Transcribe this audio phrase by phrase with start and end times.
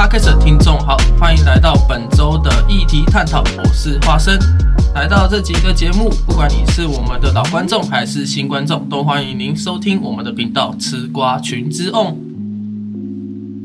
[0.00, 4.38] 多收听 Podcast 的听众好，欢迎来到本周的议题探讨，我是花生。
[4.94, 12.16] 来到这集的节目，不管你是我们的老观众还是新观众，都欢迎您收听我们的频道“吃瓜群之哦。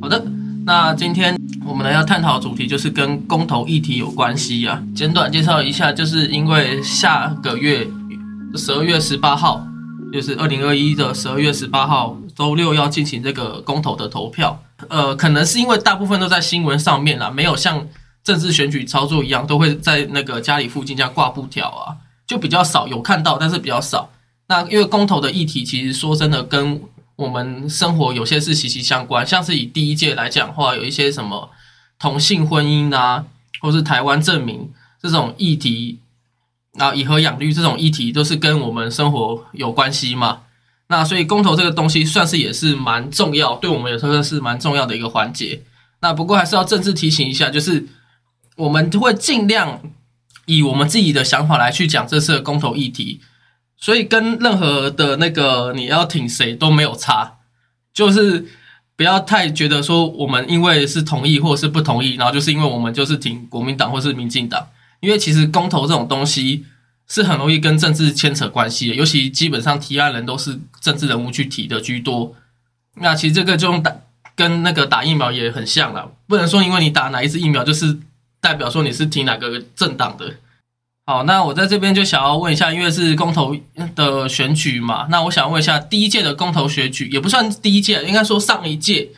[0.01, 0.25] 好的，
[0.65, 4.83] 那今天我们呢要探讨的主题就是跟公投议题有关系啊。
[4.93, 7.87] 简短介绍一下，就是因为下个月
[8.55, 9.65] 十二月十八号，
[10.11, 14.59] 就是二零二一的十二月十八号周六要进行这个公投的投票。
[14.89, 17.87] 呃，可能是因为大部分都在新闻上面啦，没有像
[18.23, 21.95] 政治选举操作一样，都会在那个家里附近这样挂布条啊，
[22.27, 24.09] 就比较少有看到，但是比较少。
[24.47, 26.81] 那因为公投的议题，其实说真的，跟
[27.15, 29.25] 我们生活有些是息息相关。
[29.25, 31.49] 像是以第一届来讲的话，有一些什么
[31.97, 33.23] 同性婚姻啊，
[33.61, 34.69] 或是台湾证明
[35.01, 35.99] 这种议题，
[36.73, 40.41] 然后以和养绿这种议题，都是跟我们生活有关系嘛。
[40.87, 45.63] 那所以公投这个东西算是也是蛮重要，对我们也算是蛮重要的一个环节。
[46.01, 47.87] 那不过还是要正式提醒一下，就是
[48.55, 49.81] 我们会尽量
[50.45, 53.19] 以我们自己的想法来去讲这次的公投议题，
[53.77, 57.37] 所以跟任何的那个你要挺谁都没有差，
[57.91, 58.45] 就是
[58.95, 64.67] 不要太觉得说我们因为是同意或是不同意，然后就是因为我们就是挺国民党或是民进党，
[64.99, 66.65] 因为其实公投这种东西。
[67.07, 72.35] 是很容易跟政治牵扯关系的，尤其基本上提案人都是政治人物去提的居多。
[72.95, 73.95] 那其实这个就用打
[74.35, 77.99] 跟那个打疫苗也很像了，不能说因为你打哪一支疫苗就是
[78.41, 80.35] 代表说你是提哪个政党的。
[81.05, 83.55] 好，那我在这边就想要问一下，因为是公投
[83.95, 89.11] 的选举嘛，那我想问一下，第一届的公投选举也不算第一届，应该说上一届。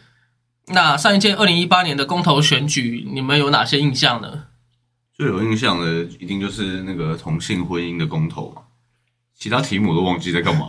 [0.68, 4.47] 那上一届二零一八年的公投选举，你们有哪些印象呢？
[5.18, 8.62] 最有印象的一定就是那个同性婚姻的公投嘛，
[9.36, 10.68] 其他题目都忘记在干嘛。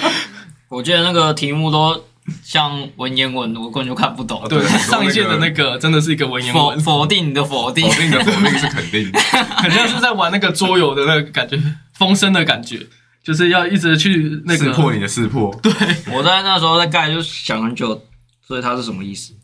[0.70, 2.02] 我记得那个题目都
[2.42, 4.42] 像文言文，我根本就看不懂。
[4.48, 9.12] 对，上一届的那个真的是一个文言文，否定的否定，否定的否定是肯定，
[9.60, 11.60] 肯定是在玩那个桌游的那个感觉，
[11.92, 12.80] 风声的感觉，
[13.22, 15.54] 就是要一直去那个识破你的识破。
[15.62, 15.70] 对，
[16.10, 18.02] 我在那时候在盖就想很久，
[18.40, 19.34] 所以它是什么意思？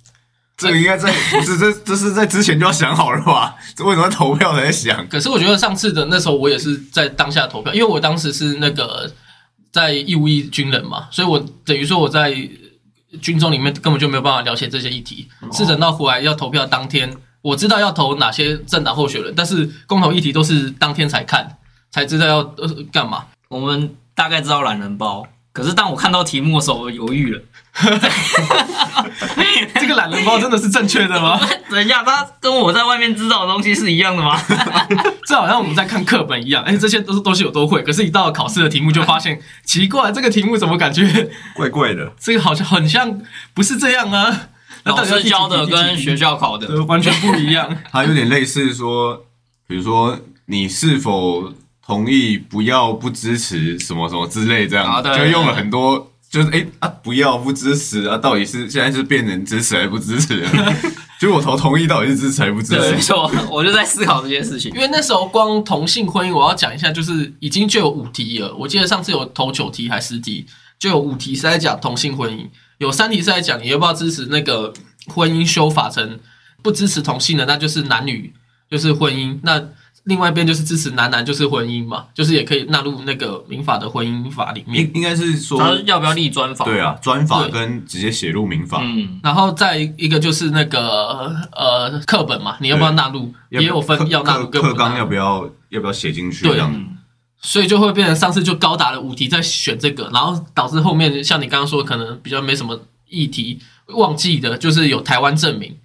[0.60, 1.10] 这个应该在
[1.44, 3.56] 这这这是在之前就要想好了吧？
[3.74, 5.08] 这为什么投票才在想？
[5.08, 9.10] 可是我觉得上次的那时候我也是在当下投票，因为我当时是那个
[9.72, 12.36] 在义务役军人嘛，所以我等于说我在
[13.22, 15.26] 军中里面根本就没有办法了解这些议题。
[15.50, 17.10] 是等到回来要投票当天，
[17.40, 21.56] 我知道要投哪些政党候选人，但是公投议题都是当天才看，
[21.90, 22.44] 才知道要
[22.92, 23.24] 干嘛。
[23.48, 25.26] 我们大概知道懒人包。
[25.52, 27.42] 可是当我看到题目的时候，我犹豫了。
[29.80, 31.40] 这个懒人包真的是正确的吗？
[31.70, 34.40] 等一下，它跟我在外面知道的东西是一样的吗？
[35.26, 36.62] 这好像我们在看课本一样。
[36.64, 42.12] 哎，这些都是东西我都会，可是，一到考试的题目就发现 奇怪，这个题目怎么感觉怪怪的？
[42.18, 43.20] 这个好像很像
[43.54, 44.48] 不是这样啊。
[44.84, 47.76] 老师教的跟学校考的完全不一样。
[47.92, 49.24] 它有点类似说，
[49.66, 51.52] 比如说你是否。
[51.90, 60.46] 同意不要不支持什么什么之类，这样就用了很多，就是哎啊不要不支持啊，到底是现在是变成支持还是不支持？
[61.20, 62.92] 就我投同意到底是支持还是不支持？
[62.92, 64.70] 没错，我就在思考这件事情。
[64.72, 68.54] 因为那时候光同性婚姻，我要讲一下，就是已经就有五题了。
[68.54, 70.46] 我记得上次有投九题还是十题，
[70.78, 72.46] 就有五题是在讲同性婚姻，
[72.78, 74.72] 有三题是在讲你要不要支持那个
[75.08, 76.20] 婚姻修法成
[76.62, 78.32] 不支持同性的，那就是男女
[78.70, 79.60] 就是婚姻那。
[80.04, 84.82] 另外一边就是支持男男就是婚姻嘛，就是也可以纳入那个民法的婚姻法里面。
[84.82, 86.64] 应应该是说，要不要立专法？
[86.64, 88.80] 对啊，专法跟直接写入民法。
[88.82, 93.32] 嗯，然后再一个就是那个呃课本嘛，你要不要纳入？
[93.50, 96.46] 也有分要纳入跟课纲要不要要不要写进去？
[96.46, 96.58] 对，
[97.42, 105.76] 所以就会变成上次就高达了五题在选这个，然后导致后面像你刚刚说，可能比较没什么议题忘记的，就是有台湾证明，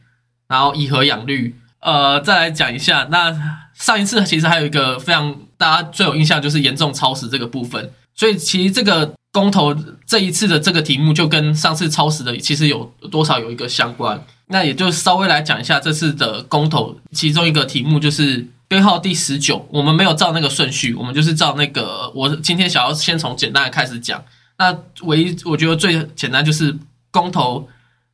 [0.47, 1.53] 然后以和养绿。
[1.81, 3.64] 呃，再来讲一下那。
[3.75, 9.75] 上一次其实还有一个非常大家最有印象就是严重超时这个部分，所以其实这个公投
[10.07, 14.25] 这一次的这个题目就跟上次超时的其实有多少有一个相关。
[14.47, 24.23] 那也就稍微来讲一下这次的公投，其中一个题目就是编号第十九，我们没有照那个顺序，我们就是照那个我今天想要先从简单的开始讲。
[24.57, 26.77] 那唯一我觉得最简单就是
[27.11, 27.67] 公投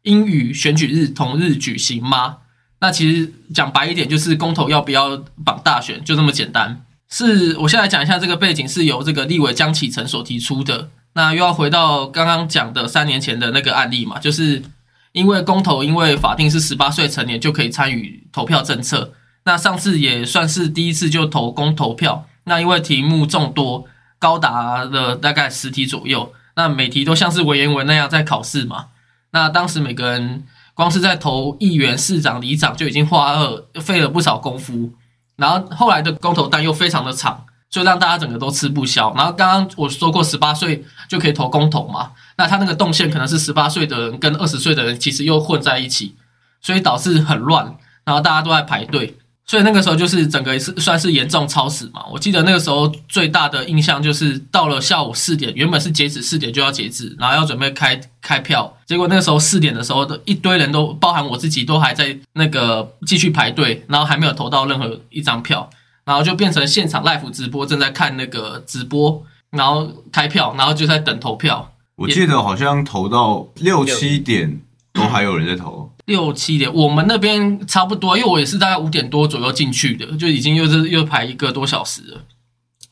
[0.04, 2.38] 应与选举日同日举行吗？
[2.82, 6.84] 那其实讲白一点，就是公投要不要绑大选，就这么简单。
[7.10, 10.90] 是我先来讲一下这个背景，是由这个立委江启臣所提出的。
[11.14, 14.64] 那又要回到刚刚讲的三年前的那个案例嘛，就是
[15.12, 19.14] 因为公投，因为法定是十八岁成年就可以参与投票政策。
[19.44, 22.26] 那上次也算是第一次就投公投票。
[22.46, 23.86] 那因为题目众多，
[24.18, 28.88] 高达了大概十题左右，那每题都像是文言文那样在考试嘛。
[29.34, 30.44] 那当时每个人。
[30.82, 34.92] 光是在投议员、市长、里长就已经花了费了不少功夫，
[35.36, 39.14] 然后后来的公投单又非常的长，就让大家整个都吃不消。
[39.16, 46.16] 然后刚刚我说过十八岁就可以投公投嘛，那他那个动线可能是十八岁的人跟二十岁的人其实又混在一起，
[46.64, 49.20] 所以导致很乱，然后大家都在排队。
[49.48, 52.06] 所以那个时候就是整个是算是严重超时嘛。
[52.12, 65.70] 我记得那个时候最大的印象就是到了下午四点，原本是截止四点就要截止，然后要准备开开票，结果那个时候四点的时候，一堆人都包含我自己都还在那个继续排队，然后还没有投到任何一张票，
[66.06, 71.74] 然后就变成现场 live 直播，正在看那个直播，然后开票，然后就在等投票。
[71.98, 74.62] 我记得好像投到六七点
[74.94, 75.91] 都还有人在投。
[76.12, 82.22] 六七点，我们那边差不多，因为我也是大概五点多左右进去的，就已经又是又排一个多小时了。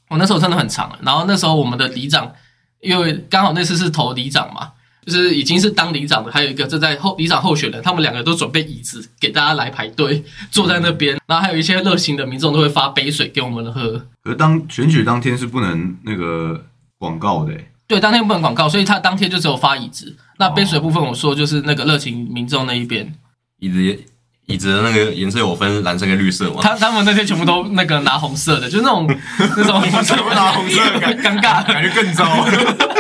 [0.10, 2.34] 我那时候真的很长，然后那时候我们的里长，
[2.82, 4.72] 因为刚好那次是投里长嘛，
[5.06, 14.04] 就是已经是当里长的，还有一个正在候里长候选人，他们两个都准备椅子给大家来排队坐在那边，然后还有一些热心的民众都会发杯水给我们喝。
[14.24, 16.66] 可当选举当天是不能那个
[16.98, 17.54] 广告的。
[17.88, 20.16] 对，当天不能广告，所以他当天就只有发椅子。
[20.40, 23.14] 那杯水部分，我说就是那个热情民众那一边，
[23.60, 24.04] 椅子
[24.46, 26.62] 椅子的那个颜色有分蓝色跟绿色吗？
[26.62, 29.06] 他他们那天全部都那个拿红色的，就那种
[29.38, 30.82] 那种全部拿红色，
[31.22, 32.26] 尴尬，感觉更糟。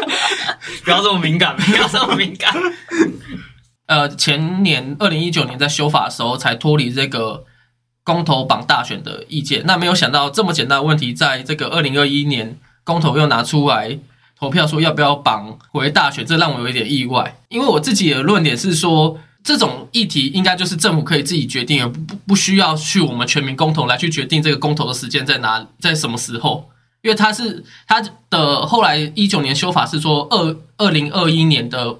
[0.83, 2.53] 不要这么敏感，不要这么敏感。
[3.87, 7.45] 呃，前年二零一九年在修法的时候才脱离这个
[8.03, 13.97] 公投榜大选的意见，那没有想到这么简单的问题，在这个二零二一年公投又拿出来。
[14.39, 26.69] 投票说要不要绑回大选，这让我有一点意外，因为我自己的论点是说，这种议题应该就是政府可以自己决定，而不不需要去我们全民公投来去决定这个公投的时间在哪，在什么时候？
[27.01, 31.97] 因为他是他的后来一九年修法是说二二零二一年的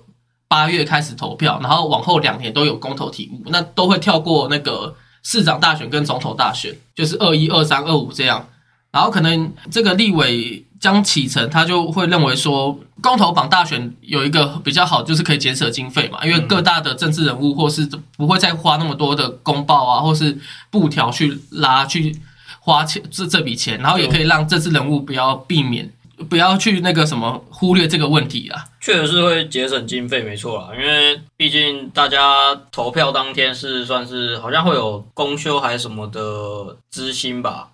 [0.47, 8.47] 八月开始投票，然后往后两年都有公投题目，那都会跳过那个市长大选跟总统大选，就是二一二三二五这样，
[8.91, 10.65] 然后可能这个立委。
[10.79, 17.87] 将启程，他就会认为说，公投榜大选有一个比较好，就是可以节省经费嘛，因为各大的政治人物或是
[18.17, 20.37] 不会再花那么多的公报啊，或是
[20.69, 22.15] 布条去拉去
[22.61, 25.91] 花钱这这笔钱，然后也可以让政治人物不要避免，
[26.29, 28.65] 不要去那个什么忽略这个问题啊。
[28.79, 37.67] 确实是会节省经费，没错啦，因为毕竟大家投票当天是算是好像会有公休还是什么的资薪吧。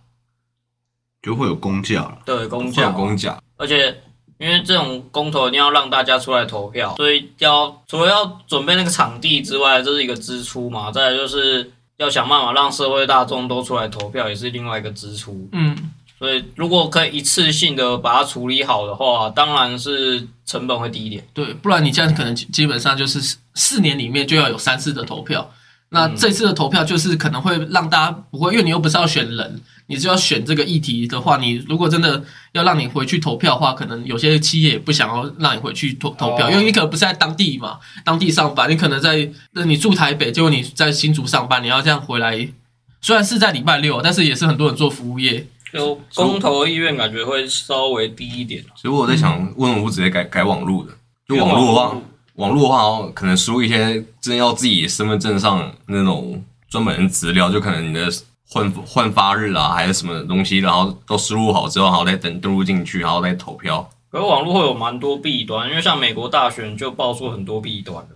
[1.25, 3.41] 就会有公价了，对，公价，公价。
[3.57, 3.99] 而且
[4.37, 10.91] 因为这种公投一定要让大家出来投票，所以要除了要准备那个场地之外，这是一个支出嘛。
[10.91, 15.49] 再来就是要想办法让社会大众都出来投票，也是另外一个支出。
[15.53, 15.75] 嗯，
[16.19, 21.25] 所以如果可以一次性的把它处理好的话，当然是成本会低一点。
[21.33, 25.49] 对，不然你这样可能基本上就是四年里面就要有三次的投票。
[25.95, 29.61] 那这次的投票就是可能会让大家不会，因为你又不是要选人。
[29.87, 32.21] 你只要选这个议题的话，你如果真的
[32.53, 42.49] 要让你回去投票的话，可能有些企业也不想要让你回去投投票，因为你可能不是在当地嘛，当地上班，你可能在那你住台北，结果你在新竹上班，你要这样回来，
[42.99, 48.65] 虽然是在礼拜六，但是也是很多人做服务业，就公投意愿感觉会稍微低一点。
[48.75, 50.91] 所以我在想，为什么不直接改改网络的？
[51.27, 51.97] 就网络的话，
[52.35, 58.09] 网络的话，可能输一些真要自己身份证上那种专门资料，就可能你的。
[58.47, 63.89] 换换发日啊，还是什么东西，然后都输入好之后，然后再等登录进去，然后再投票。
[64.11, 68.07] 可是网络会有蛮多弊端，因为像美国大选就爆出很多弊端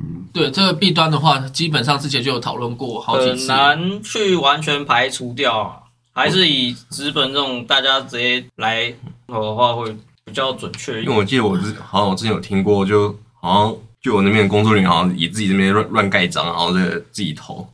[0.00, 5.84] 嗯，对，这个弊端的话，基本上之前就有讨论过好几次，很难去完全排除掉。
[6.14, 8.92] 还是以资本这种大家直接来
[9.28, 11.02] 投的话，会比较准确。
[11.02, 17.68] 因为我记得我之好像我之前有听过，就好像就我那边工作人员好像以自己这边乱乱盖章，然后这个自己投。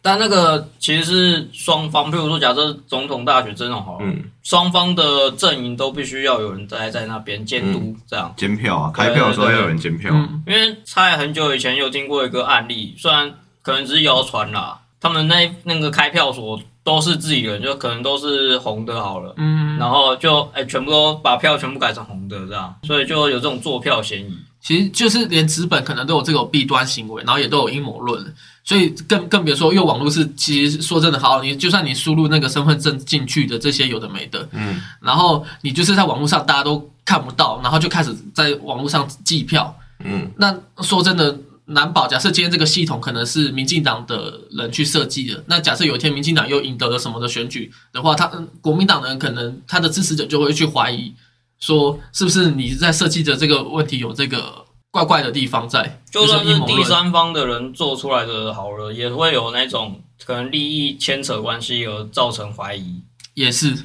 [0.00, 4.06] 但那个其实是双方，譬如说假设总统大选这种好了，
[4.42, 8.32] 双方的阵营都必须要有人在在那边监督，这样。
[8.36, 10.14] 监票啊，开票的时候要有人监票。
[10.46, 24.38] 因为在很久以前有听过一个案例，虽然可能只是谣传啦，他们那那个开票所都是自己人，就可能都是红的好了，嗯，然后就哎全部都把票全部改成红的这样，所以就有这种坐票嫌疑。
[24.60, 28.34] 其实就是连资本可能都有这种弊端行为，然后也都有阴谋论。
[28.64, 39.74] 所以更更别说，因为网络是其实说真的，好，你就算你输入那个身份证进去的这些有的没的，嗯，然后你就是在网络上大家都看不到，然后就开始在网络上计票，
[40.04, 41.34] 嗯，那说真的
[41.64, 42.06] 难保。
[42.06, 48.26] 假设今天这个系统可能是民进党的人去设计的，那假设有一天民进党又赢得了什么的选举的话，他
[48.60, 51.14] 国民党人可能他的支持者就会去怀疑，
[51.60, 56.00] 说是不是你在设计的这个问题有这个怪怪的地方在。
[56.10, 63.02] 就算是第三方的人做出来的好了，也会有那种可能利益牵扯关系而造成怀疑。
[63.34, 63.76] 也是，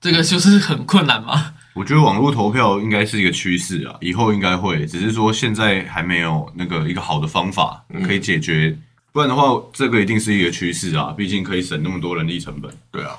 [0.00, 1.54] 这个就是很困难嘛。
[1.72, 8.76] 我觉得网络投票应该是一个趋势啊，以后应该会，只是说现在还没有那个一个好的方法可以解决，
[9.12, 12.70] 不然的话，这个一定是一个趋势啊，毕竟可以省那么多人力成本。
[12.90, 13.16] 对啊，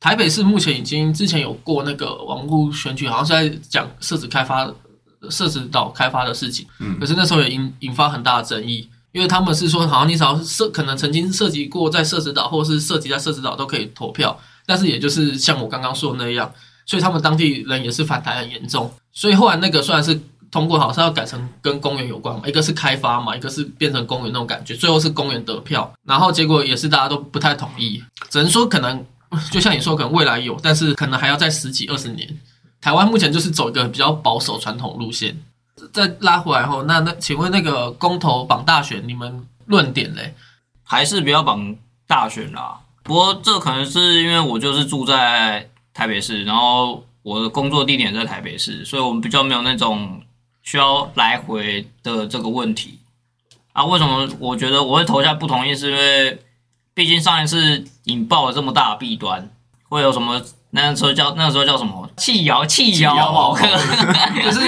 [0.00, 4.70] 台北市目前已经之前有过那个网络选举，好像是在讲设置开发、
[5.30, 16.52] 设置岛开发的事情，嗯，可是那时候也引引发很大的争议，因为他们是说，好像你只要设可能曾经涉及过在设置岛，或者是涉及在设置岛都可以投票，但是也就是像我刚刚说的那样。
[16.88, 20.16] 所以他们当地人也是反弹很严重，所以后来那个虽然是
[20.52, 28.00] 通过，好像要改成跟公园有关嘛，一个是开发嘛，一个是变成公园那种感觉，最后是公园得票，然后结果也是大家都不太同意，
[28.30, 29.04] 只能说可能
[29.50, 32.28] 就像你说，可能未来有，但是可能还要再十几二十年。
[32.80, 35.36] 台湾目前就是走一个比较保守传统路线。
[35.92, 40.34] 再拉回来后，那那请问那个公投绑大选，你们论点嘞？
[40.82, 42.80] 还是不要绑大选啦？
[43.02, 45.68] 不过这可能是因为我就是住在。
[45.96, 50.20] 台北市，然后我的工作地点在台北市，所以我们比较没有那种
[50.62, 52.98] 需要来回的这个问题
[53.72, 53.82] 啊。
[53.86, 55.74] 为什么我觉得我会投下不同意？
[55.74, 56.38] 是因为
[56.92, 59.48] 毕竟上一次引爆了这么大的弊端，
[59.88, 60.42] 会有什么？
[60.70, 62.10] 那时候叫那时候叫什么？
[62.16, 63.54] 弃谣弃谣，
[64.42, 64.60] 就是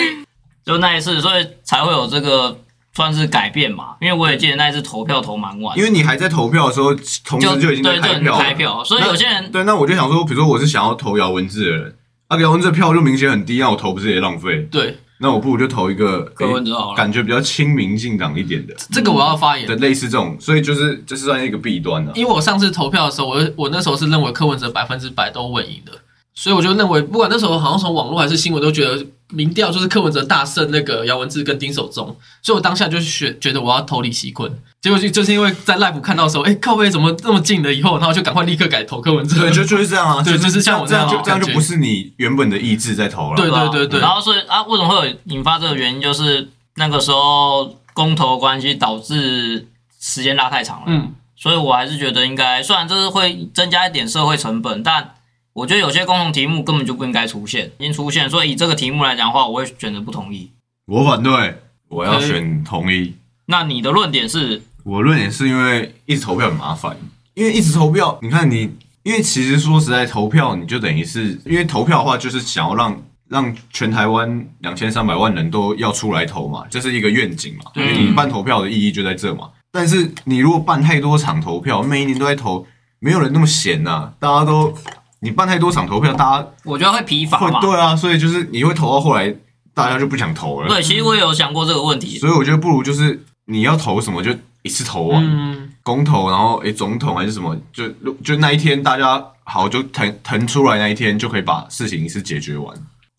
[0.64, 2.56] 就那一次，所以才会有这个。
[2.94, 6.92] 算是改变嘛，因为我也记得那一次投票投蛮晚，因为你还在投票的时候，
[7.24, 11.94] 同时就已经开票开票，所以有些人对，那我就想说，比如说我是想要投姚文智的人，
[12.26, 14.62] 啊，姚文智票就明显很低，那我投不是也浪费？
[14.62, 18.74] 对，那我不如就投一个柯文哲好了，感觉比较亲民进党一点的。
[18.92, 22.12] 这个我要发言的类似这种，所以就是这是算一个弊端啊。
[22.14, 25.92] 因为我上次投票的时候，我我那时候是认为柯文哲百分之百都稳赢的。
[26.38, 34.48] 所以我就认为，不管那时候好像从网络还是新闻，都觉得民调就是柯文哲大胜那个姚文智跟丁守中，所以我当下就选觉得我要投李习坤。
[34.80, 37.74] 结果就就是因为在 live 看到时候，哎，靠背怎么这么近了？
[37.74, 39.40] 以后然后就赶快立刻改投柯文哲。
[39.40, 43.36] 对，就就是这样啊，对，就是像我这样，就这样就不是你原本的意志在投了。
[43.36, 43.98] 对对对对。
[43.98, 46.00] 然后所以啊，为什么会有引发这个原因？
[46.00, 49.66] 就是那个时候公投关系导致
[50.00, 50.84] 时间拉太长了。
[50.86, 51.12] 嗯。
[51.34, 55.16] 所以我还是觉得应该，虽然这是会增加一点社会成本，但。
[55.58, 60.52] 我觉得有些共同题目根本就不应该出现，已经出现，所以以这个题目来讲的话，我会选择不同意。
[60.86, 61.56] 我反对，
[61.88, 63.14] 我要选同意。
[63.46, 64.62] 那你的论点是？
[64.84, 66.96] 我论点是因为一直投票很麻烦，
[67.34, 68.70] 因为一直投票，你看你，
[69.02, 77.68] 因为其实说实在，投票你就等于是，因为投票的话就是想要让让全台湾两千三百万人都要出来投嘛，这是一个愿景嘛。
[77.74, 79.50] 对，你办投票的意义就在这嘛。
[79.72, 82.64] 但是你如果办太多场投票，每一年都在投，
[83.00, 84.72] 没有人那么闲呐，大家都。
[85.20, 87.60] 你办太多场投票，大家我觉得会疲乏嘛。
[87.60, 89.34] 对啊，所以就是你会投到后来，
[89.74, 90.68] 大家就不想投了。
[90.68, 92.18] 对，其实我也有想过这个问题。
[92.18, 94.30] 所以我觉得不如就是你要投什么就
[94.62, 97.88] 一次投完，公投，然后诶总统还是什么，就
[98.24, 102.76] 就那一天大家好就腾腾出来那一天就可以把事情一次解决完。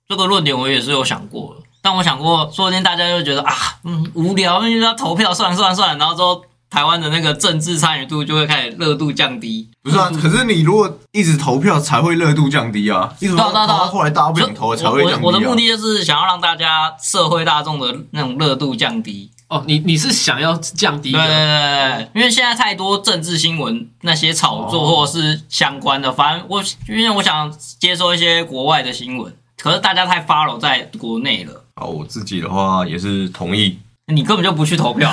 [0.08, 3.54] 这个论点我也是有想过的，但我想过说不定大家就觉得啊，
[3.84, 6.46] 嗯，无聊，因为要投票，算了算了算了，然后之后。
[6.70, 10.12] 台湾的那个政治参与度就会开始热度降低，不是啊？
[10.22, 13.12] 可是你如果一直投票才会热度降低啊！
[13.20, 15.26] 一直投到后来大家不想投才会降低。
[15.26, 19.32] 我的目的就是想要让大家社会大众的那种热度降低。
[19.48, 21.12] 哦，你你是想要降低？
[21.12, 31.64] 对对对，因为现在太多政治新闻那些炒作或者是相关的，反正我因为我想接收一些国外的新闻，可是大家太 follow 在国内了。
[31.78, 33.80] 好，我自己的话也是同意。
[34.10, 35.12] 你根本就不去投票。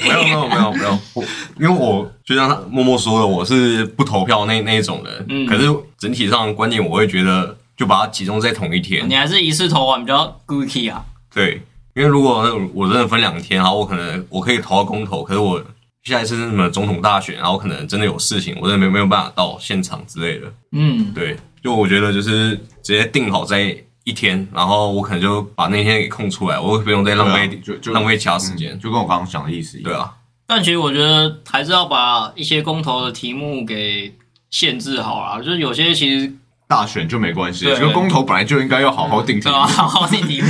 [0.00, 1.24] 没有没有没有没有，我
[1.58, 5.26] 因为我就像他默默说的，我是不投票那那一种人。
[5.30, 5.64] 嗯，可是
[5.96, 9.08] 整体上观点，我会觉得就把它集中在同一天。
[9.08, 11.02] 你还是一次投完比较 good 啊？
[11.32, 11.62] 对，
[11.94, 12.44] 因为如果
[12.74, 15.62] 我真的分两天，然后我可能我可以投到公投，可是我
[16.02, 20.52] 下一次是什么总统大选，然后可能真的有事情，我真的没没有办法到现场之类的。
[20.72, 22.50] 嗯，对，就我觉得就是
[22.82, 23.74] 直接定好在。
[24.04, 29.90] 一天，然后我可能就把那天给空出来，我不用再浪费就就浪费其他时间，就跟我刚刚讲的意思一样。
[29.90, 30.14] 对啊，
[30.46, 34.14] 但其实我觉得还是要把一些公投的题目给
[34.50, 36.30] 限制好啊，就是有些其实
[36.68, 40.48] 大选就没关系，这个公投本来就应该要好好定题，好好定题目。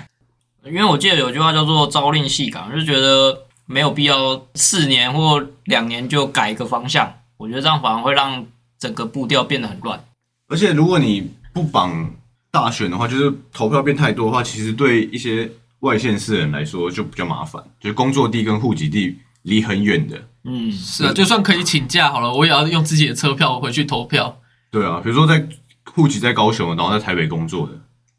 [0.64, 8.46] 因为我记得有句话叫做“朝令夕改”，就觉得没有必要四年或两年就改一个方向，我觉得这样反而会让
[8.78, 10.02] 整个步调变得很乱。
[10.48, 12.10] 而且如果你不绑。
[12.50, 15.50] 大选的话，就是投票变太多的话，其实对一些
[15.80, 20.28] 外县市人来说就比较麻烦，就是工作地跟户籍地离很远的。
[20.44, 24.40] 嗯，是啊，就算可以请假好了，我也要用自己的车票回去投票。
[24.70, 25.46] 对啊，比如说在
[25.92, 27.72] 户籍在高雄，然后在台北工作的。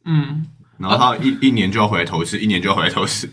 [0.05, 0.45] 嗯，
[0.77, 3.31] 然后他一一年就要回来投一次，一年就要回来投一次。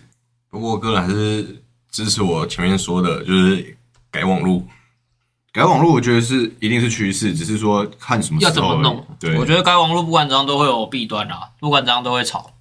[0.50, 3.76] 不过我个人还是支持我前面说的，就是
[4.10, 4.66] 改网路。
[5.56, 9.02] 改网络，我觉得是一定是趋势，只是说看什么要怎么弄。
[9.18, 12.52] 对，我觉得改网络不管怎样都会有弊端啦，不管怎样都会吵。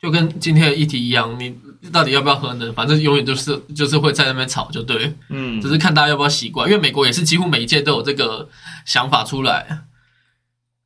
[0.00, 1.56] 就跟今天的议题一样，你
[1.90, 2.72] 到底要不要核能？
[2.72, 5.12] 反正永远都是就是会在那边吵，就对。
[5.28, 8.48] 嗯，只是看大家要不要习惯，因为美国也是几乎每一届都有这个
[8.86, 9.80] 想法出来。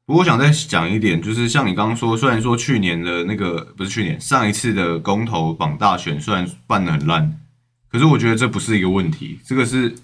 [0.07, 7.39] 不过我想再讲一点，就是像你刚刚说，虽然说去年的那个不是去年上一次的公投榜大选虽然办的很烂，
[7.93, 9.95] 可是我觉得这不是一个问题，这个是。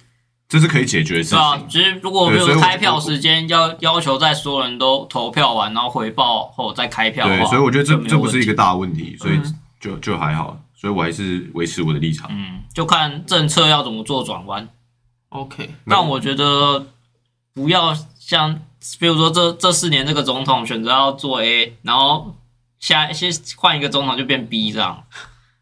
[0.54, 1.38] 这是可以解决的事情。
[1.38, 9.40] 啊，其实如果没有开票时间，要要求在所有人都投票完，然后回报后再开票的话，对，所以我觉得这这不是一个大问题，所以
[9.80, 10.56] 就就还好。
[10.76, 12.28] 所以我还是维持我的立场。
[12.30, 14.68] 嗯，就看政策要怎么做转弯。
[15.30, 16.86] OK，但我觉得
[17.52, 18.60] 不要像，
[19.00, 22.36] 比如说这这四年这个总统选择要做 A，然后
[22.78, 25.02] 下先换一个总统就变 B 这样，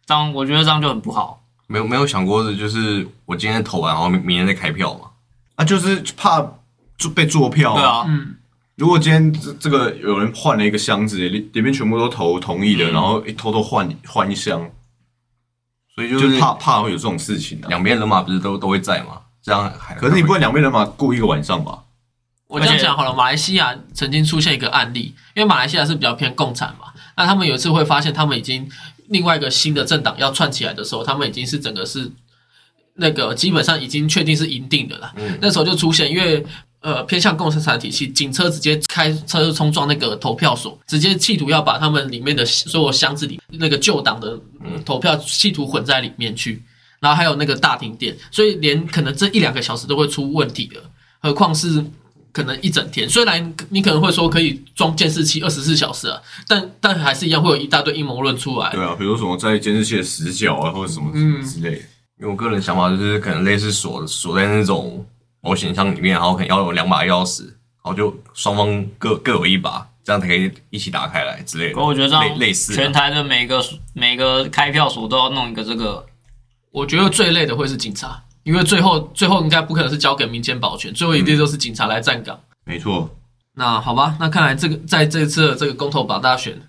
[0.04, 1.41] 这样我觉得这样就很不好。
[1.72, 5.08] 没有没有想过的，就是我今天投完，然后明明天再开票嘛？
[5.54, 6.46] 啊，就是怕
[6.98, 7.72] 就被做票。
[7.74, 8.34] 对啊，嗯。
[8.76, 14.70] 如果今天这这个有人换了一个箱子，里里面全部都投同意的，然后一偷偷换换一箱，
[15.94, 17.58] 所以就是怕怕会有这种事情。
[17.68, 19.20] 两边人马不是都都会在吗？
[19.42, 21.78] 这样还可是你不会两边人马过一个晚上吧？
[22.48, 28.68] 我这样讲好了，马来西亚曾经出现一个案例，因为马来西亚是比较偏共产嘛，那他们有一次会发现他们已经。
[29.12, 32.10] 另外一个新的政党要串起来的时候，他们已经是整个是
[32.94, 35.14] 那个基本上已经确定是赢定的了。
[35.40, 36.44] 那时候就出现，因为
[36.80, 44.36] 呃偏向共产党体系，警车直接开车冲撞那个投票所，直接企图要把他们里面的所有箱子里那个旧党的
[44.84, 46.62] 投票企图混在里面去，
[46.98, 50.80] 然后还有那个大停电，所以连可能这一两个小时都会出问题的，
[51.20, 51.84] 何况是。
[52.32, 58.70] 可能一整天，虽然你可能会说可以装监视器二十四小时啊，但但还是一样会有一大堆阴谋论出来。
[58.70, 61.12] 对啊，比如什么在监视器的死角啊，或者什么
[61.44, 61.82] 之类。
[62.18, 65.04] 因为我个人想法就是，可能类似锁锁在那种
[65.40, 71.80] 保险箱里面，然后可能要有两把钥匙，然后就双方各各有一把，这样才可以一起打开来之类的。
[71.80, 73.60] 我觉得这样类似，全台的每个
[73.92, 76.06] 每个开票所都要弄一个这个。
[76.70, 78.22] 我觉得最累的会是警察。
[78.44, 82.38] 因为最后最后应该不可能是交给民间保全，最后一定都是警察来站岗。
[82.64, 83.08] 没错。
[83.54, 86.60] 那好吧，那看来这个在这次这个公投保大选，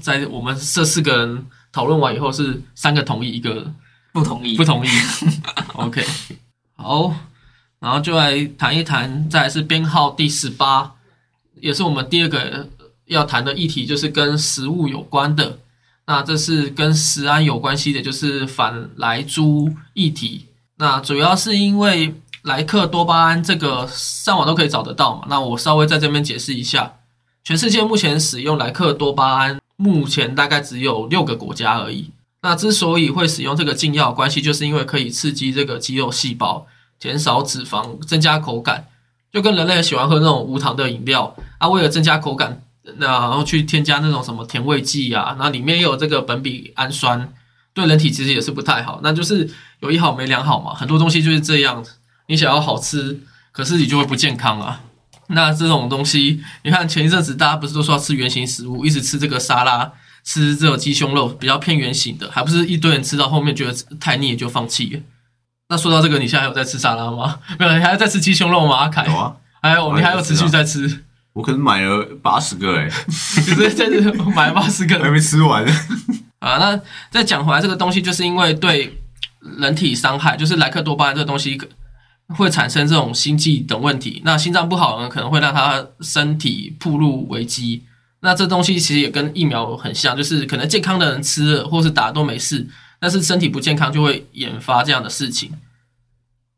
[0.00, 3.72] 在我们这四个人讨论完以后，是三个同意，一个
[4.12, 4.88] 不同意，不同意。
[5.74, 6.04] OK，
[6.74, 7.14] 好，
[7.78, 10.94] 然后就来谈一谈，再是编号第十八，
[11.60, 12.68] 也是我们第二个
[13.06, 15.60] 要谈的议题，就是跟食物有关的。
[16.06, 20.46] 那这是跟食安有关系的，就是反来猪议题。
[20.78, 25.26] 那主要是因为莱克多巴胺这个上网都可以找得到嘛？
[25.28, 26.94] 那我稍微在这边解释一下，
[27.44, 32.10] 全世界目前使用莱克多巴胺，目前大概只有六个国家而已。
[32.40, 36.66] 那之所以会使用这个禁药，关系就是因为可以刺激这个肌肉细胞，
[36.98, 38.88] 减少脂肪，增加口感，
[39.32, 42.60] 就跟人类喜欢喝那种无糖的饮料啊，为了增加口感，
[42.96, 47.32] 那然后去添加那种什么甜味剂啊，那里面也有这个苯丙氨酸。
[47.74, 49.48] 对人体其实也是不太好，那就是
[49.80, 50.74] 有一好没两好嘛。
[50.74, 51.84] 很多东西就是这样，
[52.28, 54.80] 你想要好吃，可是你就会不健康啊。
[55.28, 59.90] 那这种东西，你看前一阵子大家不是都说要吃圆形食物，一直吃这个沙拉，
[60.24, 65.00] 吃这种鸡胸肉比较偏圆形的，还不是一堆人吃到后面觉得太腻就放弃了。
[65.70, 67.38] 那说到这个，你现在有在吃沙拉吗？
[67.58, 68.76] 没有，你还在吃鸡胸肉吗？
[68.76, 71.04] 阿凯有啊，还有你还有持续在吃？
[71.32, 72.90] 我可能买了八十个哎，
[73.46, 74.02] 就是在这
[74.34, 75.64] 买了八十个，还没吃完。
[76.42, 78.98] 啊，那再讲回来，这个东西就是因为对
[79.58, 81.56] 人体伤害，就是莱克多巴胺这个东西
[82.30, 84.20] 会产生这种心悸等问题。
[84.24, 87.84] 那心脏不好呢，可能会让他身体步入危机。
[88.22, 92.66] 那这东西其实也跟疫苗很像，就是可能健康的人吃了或是打都没事，
[92.98, 95.52] 但是身体不健康就会引发这样的事情。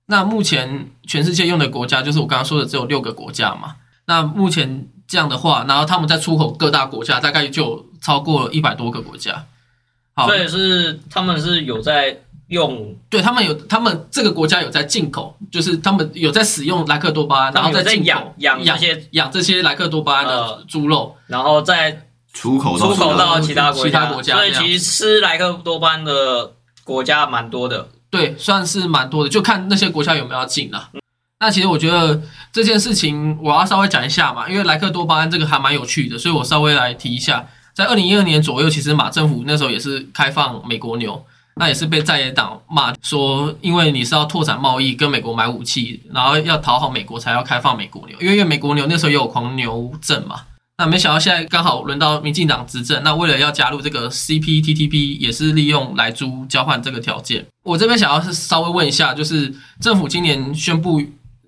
[0.06, 3.76] 那目前全世界用的国家，就是我刚刚说的只有六个国家嘛。
[4.06, 9.44] 那目前这样的话，然后他们在出口各大国家，大概就超过一百多个国家。
[10.16, 12.16] 所以是他们是有在
[12.48, 24.36] 用，对他们有，他们这个国家有在进口，就是他们有在使用莱克多巴胺，然后在养养养些养这些莱克多巴胺的猪肉，然后再出口出口到其他其他国家。
[24.36, 26.52] 所以其实吃莱克多巴胺的
[26.84, 30.90] 国家蛮多的，对，算是蛮多的，就看那些国家有没有要进了。
[31.40, 32.22] 那其实我觉得
[32.52, 37.44] 这件事情我要稍微讲一下嘛，因为莱克多巴胺这个还蛮有趣的，所以我稍微来提一下。
[37.74, 41.24] 在二零一二年左右，其实马政府那时候也是开放美国牛，
[41.56, 50.42] 那也是被在野党骂说，因为你是要拓展贸易，跟美国买武器，然后要讨好美国才要开放美国牛，因为美国牛那时候也有狂牛症嘛。
[50.76, 57.46] 那没想到现在刚好轮到民进党执政，那为了要加入这个 C P T T P，也是利用来租交换这个条件。
[57.62, 61.00] 我这边想要是稍微问一下，就是政府今年宣布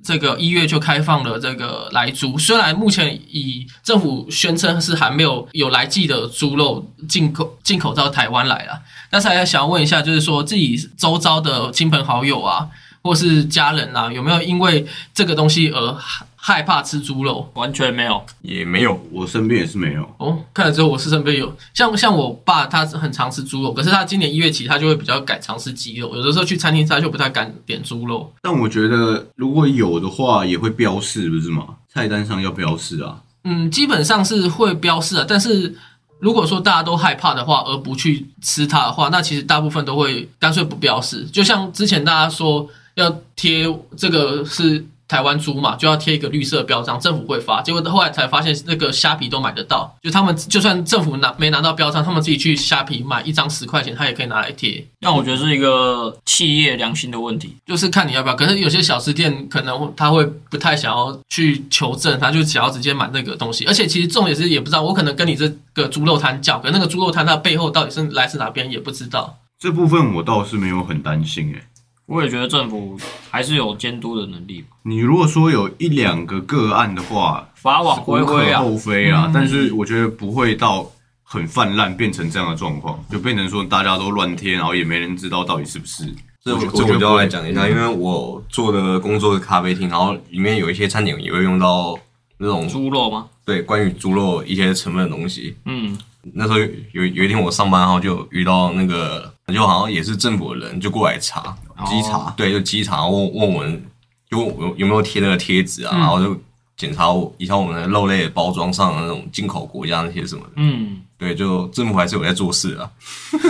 [0.06, 12.68] 这个一月就开放了这个来猪，虽然目前以政府宣称是还没有有来记的猪肉进口进口到台湾来了，但是还要想问一下，就是说自己周遭的亲朋好友啊，
[13.06, 15.96] 或是家人啊，有没有因为这个东西而？
[16.38, 20.08] 害怕吃猪肉，完全没有，也没有，我身边也是没有。
[20.18, 26.14] 哦，看了之后我是身边有，像像我爸，他很常吃猪肉，可是他今年一月起，他就会比较改常吃鸡肉。
[26.14, 28.32] 有的时候去餐厅，他就不太敢点猪肉。
[28.42, 31.66] 但我觉得如果有的话，也会标示，不是吗？
[31.92, 33.20] 菜单上要标示啊。
[33.42, 35.24] 嗯，基本上是会标示啊。
[35.26, 35.74] 但是
[36.20, 41.24] 如果说大家都害怕的话，而不去吃它的话，那其实大部分都会干脆不标示。
[41.32, 43.64] 就像之前大家说要贴
[43.96, 44.84] 这个是。
[45.08, 47.62] 台湾猪嘛，就要贴一个绿色标章，政府会发。
[47.62, 49.96] 结果后来才发现，那个虾皮都买得到。
[50.02, 54.84] 就他们就算政府拿没拿到标章，他们自己去虾皮买一张十块钱，他也可以拿来贴。
[54.98, 58.34] 那我觉得是一个企业良心的问题，就是看你要不要。
[58.34, 63.64] 可是有些小吃店可能他会不太想要去求证，他就想要直接买那个东西。
[63.66, 69.38] 而且其实重点是也不知道，我可能跟你这个猪肉摊叫，可那个猪肉摊它背后到底是来自哪边也不知道。
[69.60, 71.62] 这部分我倒是没有很担心诶。
[72.06, 72.96] 我也觉得政府
[73.30, 74.64] 还是有监督的能力。
[74.84, 80.88] 你如果说有一两个个案的话，法网恢恢啊，后飞啊，但是我觉得不会到
[81.24, 86.06] 很泛滥变成这样的状况，就变成说大家都乱贴，然后也没人知道到底是不是。
[86.44, 91.98] 这这我就要来讲一下，因为我做的工作是咖啡厅，然后里面有一些餐点也会用到
[92.38, 93.26] 那种猪肉吗？
[93.44, 95.56] 对，关于猪肉一些成分的东西。
[95.64, 95.98] 嗯。
[96.34, 103.84] 那时候有有一天我上班，然后就遇到那个，就好像也是政府的人，就过来查稽查，对，就稽查，问问我们，
[104.30, 106.40] 就有有没有贴那个贴纸啊，然后就
[106.76, 112.90] 检查我一下我们的肉类包装上的那种进口国家那些什么的，嗯，对，就政府还是有在做事啊，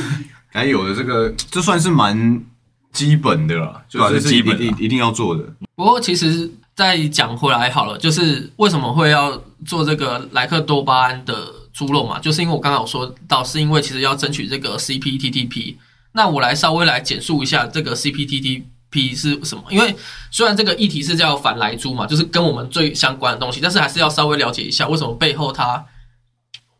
[0.52, 2.42] 还有的这个，这算是蛮
[2.92, 5.44] 基本的了，就是基本一一定要做的。
[5.74, 11.34] 不过其实再讲回来好了，就是为什么会要做这个莱克多巴胺的？
[11.76, 15.74] 猪肉嘛，就是因为我刚刚有说到，是因为其实要争取这个 CPTPP。
[16.16, 19.62] 那我来稍微来简述一下这个 CPTPP 是什么。
[19.70, 19.94] 因为
[20.30, 25.84] 虽然这个议题是叫反来猪嘛，就是跟我们最相关的东西，但是还是要稍微了解一下为什么背后它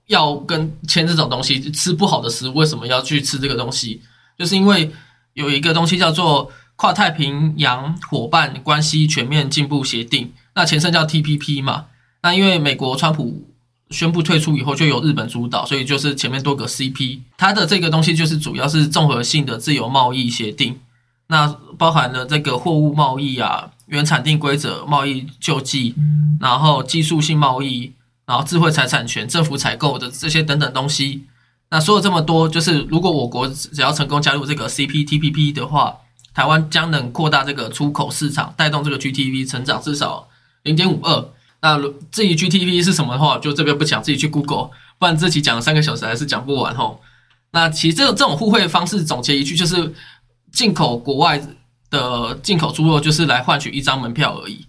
[0.07, 4.01] 要跟签这种东西，吃不好的食物为什么要去吃这个东西？
[4.39, 4.91] 就是因为
[5.35, 11.87] 有一个东西叫做跨太平洋伙伴关系全面进步协定，那前身叫 TPP 嘛。
[12.23, 13.53] 那因为美国川普。
[13.91, 20.81] 宣布退出以后，就由日本主导，所以就是前面多个 CP，它的这个东西就是主要是综合性的自由贸易协定，
[21.29, 21.47] 那
[21.79, 25.95] 包含了这个货物贸易啊、原产地规则、贸易救济，
[26.41, 27.93] 然后技术性贸易，
[28.27, 31.25] 然后智慧财产权、政府采购的这些等等东西。
[31.71, 35.97] 那说了这么多，就是如果我国只要成功加入这个 CPTPP 的话，
[36.35, 40.29] 台湾将能扩大这个出口市场，带动这个 GTV 成长至少
[40.65, 41.29] 零点五二。
[41.61, 41.79] 那
[42.11, 47.01] 至于 GTP 是什么的话，就这边不讲，自己去 Google，不然这期讲了三个小时还是讲不完吼。
[47.53, 49.95] 那其实这种这种互惠方式，总结一句就是，
[50.53, 51.41] 进口国外
[51.91, 54.67] 的进口猪肉就是来换取一张门票而已。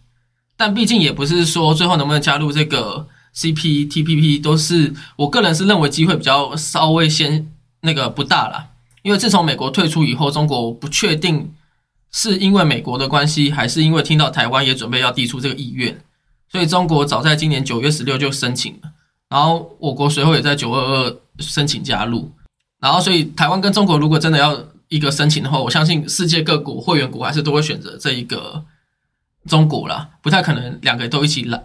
[0.56, 8.70] 但毕竟也不是说最后能不能加入这个 CPTPP，都是我个人是认为机会比较稍微先那个不大了。
[9.04, 11.54] 因为自从美国退出以后，中国不确定
[12.12, 16.02] 是因为美国的关系，还是因为听到台湾也准备要递出这个意愿。
[16.50, 18.92] 所以中国早在今年九月十六就申请了，
[19.30, 22.32] 然后我国随后也在九二二申请加入，
[22.80, 24.58] 然后所以台湾跟中国如果真的要
[24.88, 28.64] 一个申请的话，我相信世界各国会员国还是都会选择这一个
[29.46, 31.62] 中国啦，不太可能两个都一起拉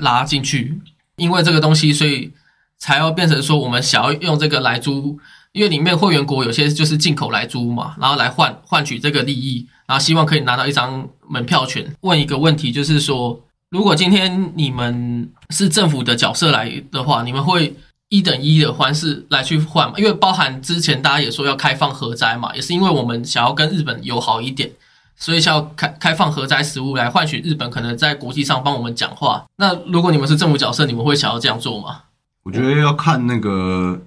[0.00, 0.80] 拉进去，
[1.14, 2.32] 因为这个东西，所以
[2.78, 5.20] 才要变成说我们想要用这个来租，
[5.52, 11.94] 因为里面会员国有些就是进口来租嘛，然后来换换取这个利益，然后希望可以拿到一张门票权。
[12.00, 13.40] 问一个问题就是说。
[13.70, 17.76] 如果今天你们是政府的角色来的话，你们会
[18.08, 19.94] 一等一的方式来去换吗？
[19.96, 24.68] 因为包含之前大家也说要开放核灾嘛，也是因为我们想要跟日本友好一点，
[25.14, 29.46] 所以想要开开放核灾食物来换取日本可能在国际上帮我们讲话。
[29.56, 32.02] 那如果你们是政府角色，你们会想要这样做吗？
[32.42, 34.02] 我觉得要看那个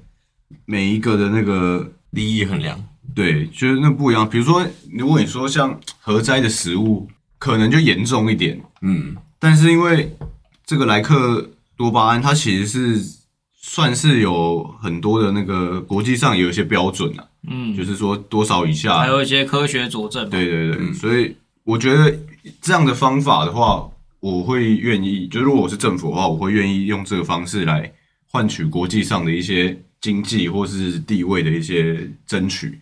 [0.65, 2.77] 每一个的那个利益衡量，
[3.15, 4.29] 对，就是那不一样。
[4.29, 7.07] 比如说，如果你说像核灾的食物，
[7.39, 9.15] 可能就严重一点，嗯。
[9.43, 10.09] 但是因为
[10.65, 13.19] 这个莱克多巴胺，它其实是
[13.53, 20.29] 算是有很多的那个国际上有一些标准啊，嗯，就是说多少以下，还有一些科学佐证。
[20.29, 22.17] 对对对，所以我觉得
[22.61, 23.85] 这样的方法的话，
[24.21, 27.91] 我会愿意，就如果我是政府的话，我会愿意用这个方式来
[28.31, 32.79] 换取国际上的一些经济或是地位的一些争取。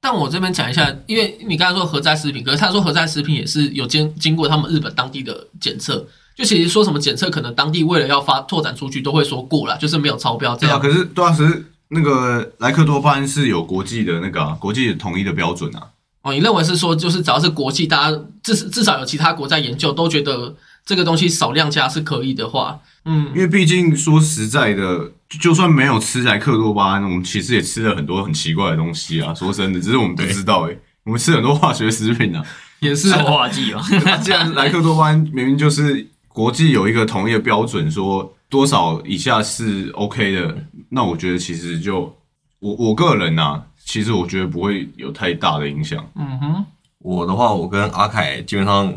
[0.00, 10.80] 但我这边讲一下，因为你刚才说核灾食品，可是他说核灾食品也是有经经过他们日本当地的检测，就其实说什么检测，可能当地为了要发拓展出去，都会说过了，就是没有超标这样。
[10.80, 15.88] 可是当时那个莱克多巴胺是有国际的那个国际统一的标准啊。
[16.22, 20.54] 哦，你认为是说，就是只要是国际，大家至至少有其他国在研究，都觉得
[20.84, 29.32] 这个东西少量加是可以的话，嗯，因为毕竟说实在的，就算没有吃莱克多巴胺，我们其实也吃了很多很奇怪的东西啊。
[29.36, 32.44] 说真的，只是我们不知道哎，我们吃很多化学食品啊，
[32.80, 33.80] 也是塑化剂啊。
[34.22, 40.56] 既然莱克多巴胺明明就是国际有一个统一的标准，说多少以下是 OK 的，
[40.88, 42.16] 那我觉得其实就
[42.58, 43.62] 我我个人呐。
[43.82, 46.06] 其实我觉得不会有太大的影响。
[46.14, 46.64] 嗯哼，
[46.98, 48.92] 我的话，我跟阿凯基本上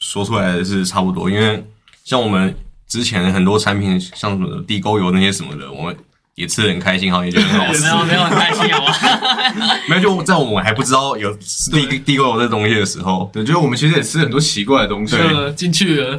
[0.00, 1.64] 说出来的是差不多，因为
[2.04, 2.54] 像我们
[2.88, 5.96] 之前很多产品，像什么地沟油那些什么的，我们
[6.34, 7.82] 也吃的很开心，哈，也觉得很好吃。
[7.84, 8.94] 没有没有很开心好吗？
[9.88, 11.32] 没有，就在我们还不知道有
[11.70, 15.16] 地地沟油这东西的时候，对，就是我们其实也吃很多奇怪的东西
[15.54, 16.16] 进去了，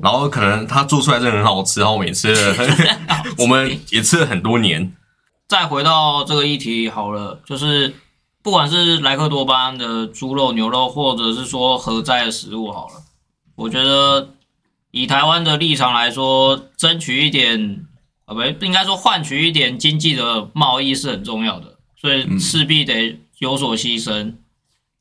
[0.00, 2.54] 然后可能他做出来真的很好吃，然后我们也吃了，
[3.38, 4.92] 我们也吃了很多年。
[5.48, 7.94] 再回到这个议题好了，就是
[8.42, 12.94] 不管是莱克多巴胺的猪肉、牛肉，或者是说核灾的食物好了，
[13.56, 14.34] 我觉得
[14.92, 17.84] 以台湾的立场来说，争取一点
[18.26, 24.34] 啊，不应该说换取一点经济的贸易是很重要的，所以势必得有所牺牲。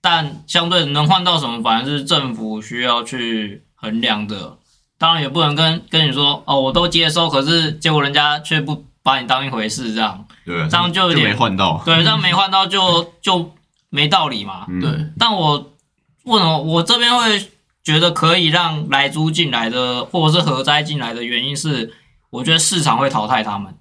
[0.02, 4.58] 但相对能换到什么，反而是政府需要去衡量的。
[4.98, 8.84] 当然也不能跟跟你说哦，我都接收，可是结果人家却不。
[9.06, 13.54] 把你当一回事，这样，对，这样就有点没换到，对，这样没换到就就
[13.92, 14.90] 没道理嘛，对。
[15.20, 15.74] 但我
[16.24, 17.52] 为什么我这边会
[17.86, 21.94] 觉得可以让来猪进来的，或者是核灾进来的原因是，
[22.32, 23.74] 我觉得市场会淘汰他们，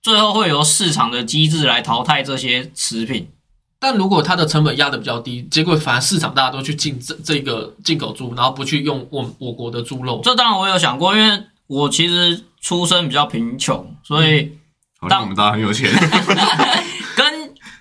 [0.00, 3.28] 最后会由市场的机制来淘汰这些食品。
[3.80, 12.44] 但如果它的成本压的比较低，结果反而市场大家都去进这这个进口猪，然后不去用我我国的猪肉，这当然我有想过，因为我其实。
[12.62, 14.52] 出身比较贫穷，所以
[15.08, 16.36] 当我们大家很有钱，跟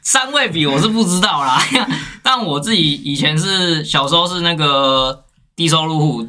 [0.01, 1.61] 三位比我是不知道啦。
[2.23, 6.27] 但我自己以前是小时候是那个低收入户，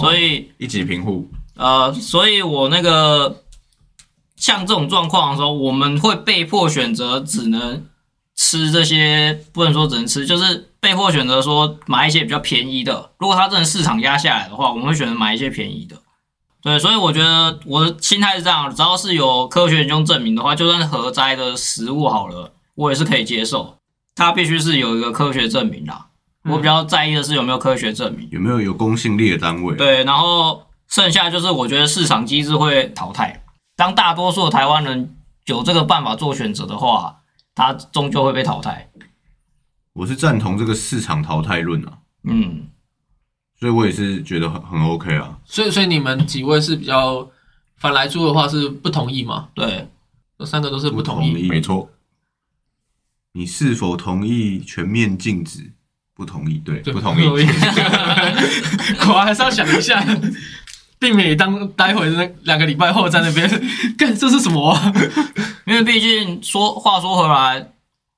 [0.00, 1.28] 所以一级贫户。
[1.56, 3.42] 呃，所以我那个
[4.36, 7.84] 像这种状况的时候，我们会被迫选择只能
[8.36, 13.10] 吃这些，不能说只能吃，就是被迫选择说买一些比较便宜的。
[13.18, 15.96] 如果它真的市场压下来的话，我们会选择买一些便宜的。
[16.60, 23.76] 对，所以我觉得我的心态是这样，只要是有科学研究证明的话，就算是核灾的食物好了，我也是可以接受。
[24.14, 26.06] 它必须是有一个科学证明啦。
[26.44, 29.74] 我比较在意的是有没有科学证明，有没有有公信力的单位。
[29.74, 33.44] 对，然后剩下就是我觉得市场机制会淘汰。
[33.76, 37.20] 当大多数的台湾人有这个办法做选择的话，
[37.54, 38.88] 它终究会被淘汰。
[39.92, 41.98] 我是赞同这个市场淘汰论啊。
[42.24, 42.68] 嗯。
[43.58, 45.36] 所以我也是觉得很很 OK 啊。
[45.44, 47.28] 所以，所以你们几位是比较
[47.76, 49.48] 反来猪的话是不同意吗？
[49.54, 49.88] 对，
[50.38, 51.48] 这三个都是不同意。
[51.48, 51.88] 没错。
[53.32, 55.72] 你是否同意全面禁止？
[56.14, 57.26] 不同意，对，不同意。
[59.08, 60.04] 我还 是要想一下，
[60.98, 63.48] 避免当待会那两个礼拜后在那边
[63.96, 64.76] 干这是什么？
[65.66, 67.72] 因为毕竟说话说回来。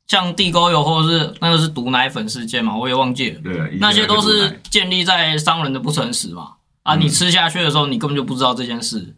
[0.06, 3.40] 像地沟油或者是那个是毒奶粉事件嘛，我也忘记了。
[3.44, 6.54] 对，那些都是建立在商人的不诚实嘛。
[6.82, 9.14] 啊，你吃下去的时候，你根本就不知道这件事。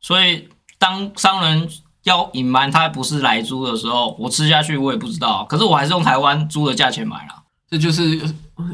[0.00, 0.46] 所以
[0.78, 1.68] 当商人
[2.06, 5.44] 要隐瞒他不是来猪的时候，我吃下去我也不知道。
[5.48, 7.42] 可是我还是用台湾猪的价钱买了。
[7.68, 8.16] 这就是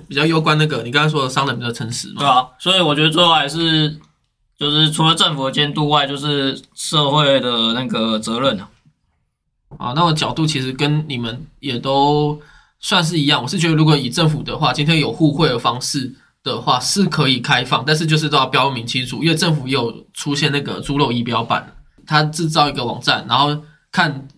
[0.07, 2.15] 比较攸关那个你刚才说的商人比较诚实嘛。
[2.19, 3.99] 对啊，所以我觉得最后还是
[4.59, 8.69] 就是除了政府的监督外，就是社会的那个责任啊。
[9.79, 12.39] 啊，那我角度其实跟你们也都
[12.81, 13.43] 算是一样。
[13.43, 16.15] 我是觉得，如果以政府的话，今天有互惠的方式
[16.45, 19.23] 的话，是可以开放，但是就是都要标明清楚。
[19.23, 21.75] 因为政府也有出现那个猪肉仪表板，
[22.07, 23.57] 它制造一个网站，然后
[23.91, 24.29] 看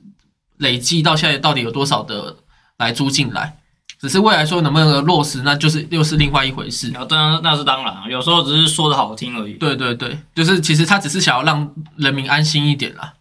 [0.58, 2.36] 累计到现在到底有多少的
[2.78, 3.58] 来租进来。
[4.00, 6.94] 只是未来说能不能落实，那就是又是另外一回事。
[6.94, 9.54] 啊，当然那是当然，有时候只是说的好听而已。
[9.54, 13.14] 对对对，就是其实他只是想要让人民安心一点啦。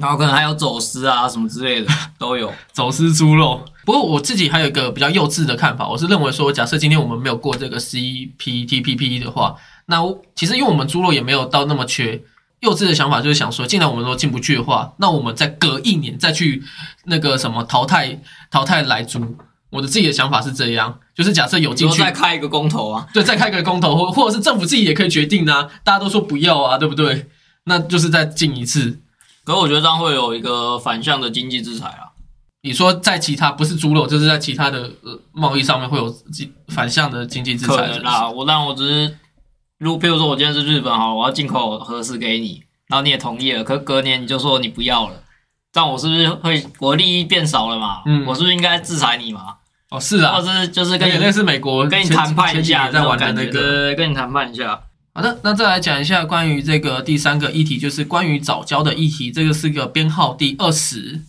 [0.00, 3.62] 然后可能还有走私啊什么之类的 都有走私猪肉。
[3.84, 9.98] 不过我自己还有一个比较幼稚的看法，我是认为说，假设今天我们没有过这个 CPTPP 的话，那
[10.34, 12.22] 其实因为我们猪肉也没有到那么缺。
[12.60, 16.62] 幼稚的想法就是想说，既然我们都进不去的话，那我们再隔一年再去
[17.04, 18.20] 那个什么淘汰
[18.50, 19.36] 淘汰来猪，
[19.70, 27.28] 我的自己的想法是这样，就是假设有进去再开一个公投啊，对，再开一个公投，或或者是政府自己也可以决定啊，大家都说不要啊，对不对？
[27.64, 29.00] 那就是再进一次。
[29.44, 32.12] 可我觉得这样会有一个反向的经济制裁啊。
[32.62, 34.90] 你说在其他不是猪肉，就是在其他的
[35.32, 36.14] 贸易上面会有
[36.68, 37.74] 反向的经济制裁？
[37.74, 39.16] 可能啦，我但我只是，
[39.80, 45.22] 如比如说我今天是日本哈，我要进口核食给你，然后你也同意了，可隔年你就说你不要了，
[45.72, 48.02] 这样我是不是会我利益变少了嘛？
[48.04, 49.56] 嗯，我是不是应该制裁你嘛？
[49.90, 54.82] 哦，是啊，或者就是跟你那是美国跟你谈判一下，在玩的那个，跟你谈判一下。
[55.14, 59.32] 好的，那再来讲一下关于这个第三个议题，就是关于早教的议题。
[59.32, 61.22] 这个是个编号第二十。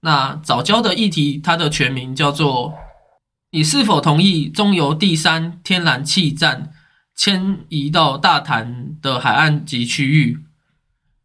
[0.00, 2.74] 那早教的议题，它的全名叫做
[3.52, 6.70] “你是否同意中油第三天然气站
[7.16, 10.38] 迁移到大潭的海岸及区域？”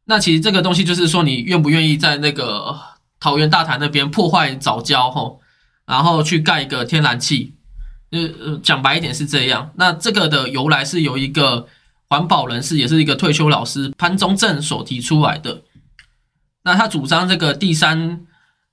[0.05, 2.75] 那其实这个东西就是说，你愿不愿意在那个
[3.19, 5.41] 桃园大潭那边破坏早教吼，
[5.85, 7.53] 然后去盖一个天然气？
[8.09, 9.71] 呃，讲白一点是这样。
[9.75, 11.67] 那这个的由来是由一个。
[12.11, 15.61] 环保人士也是一个退休老师潘宗正所提出来的。
[16.63, 18.25] 那他主张这个第三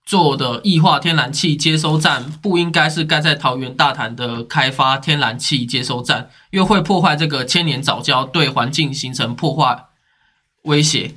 [0.09, 9.85] 做的液化天然气接收站不应该是盖在桃园大潭的开发天然气接收站，因为会破坏这个千年早教，对环境形成破坏
[10.63, 11.15] 威胁。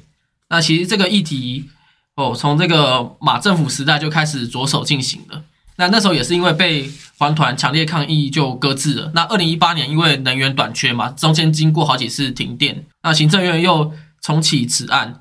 [0.49, 1.69] 那其实这个议题
[2.15, 5.41] 哦，从这个马政府时代就开始着手进行了。
[5.77, 9.09] 那那时候也是因为被环团强烈抗议，就搁置了。
[9.15, 15.20] 那二零一八年因为能源短缺嘛，中间经过好几次停电，那行政院又重启此案。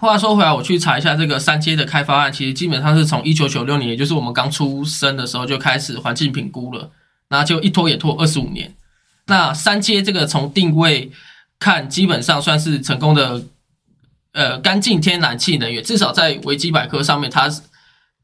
[0.00, 6.90] 话说回来，我去查一下这个三阶的开发案，其实基本上是从一九九六年，也就是我们刚出生的时候就开始环境评估了，
[7.28, 8.74] 那就一拖也拖二十五年。
[9.26, 11.10] 那三阶这个从定位
[11.58, 13.42] 看，基本上算是成功的，
[14.32, 17.50] 呃，干净天然气能源，至少在维基百科上面，它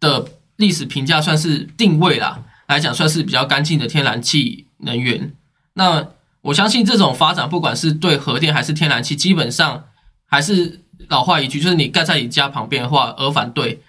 [0.01, 0.27] 的。
[0.57, 5.33] 历史评价算是定位啦，来讲算是比较干净的天然气能源。
[5.73, 6.07] 那
[6.43, 9.83] 我相信这种发展，不管是对核电还是天然气，基本上
[10.27, 13.83] 还是老话一句，就是你盖在你家旁边的话，而反对。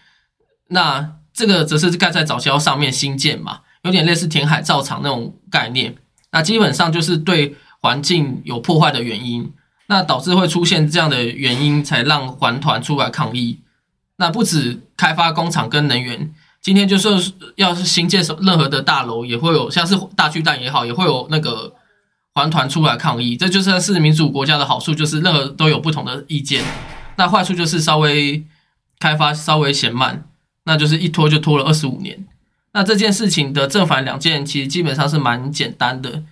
[0.69, 5.95] 那这个则是盖在早教上面新建嘛，有点类似填海造厂那种概念。
[6.32, 9.51] 那基本上就是对环境有破坏的原因，
[9.88, 13.60] 那导致会出现这样的原因，才让环团出来抗议。
[14.17, 16.34] 那不止开发工厂跟能源。
[16.62, 21.71] 今天就算是要是新建任何的大楼，也会有像是大巨蛋也好，也会有那个
[22.34, 23.38] 环团出来抗议。
[23.38, 26.63] 这就算是民主国家的好处，就是任何都有不同的意见。
[27.17, 28.43] 那坏处就是稍微
[28.99, 30.28] 开发稍微嫌慢，
[30.65, 32.25] 那就是一拖就拖了二十五年。
[32.73, 36.23] 那这件事情的正反两件，其实基本上是蛮简单的。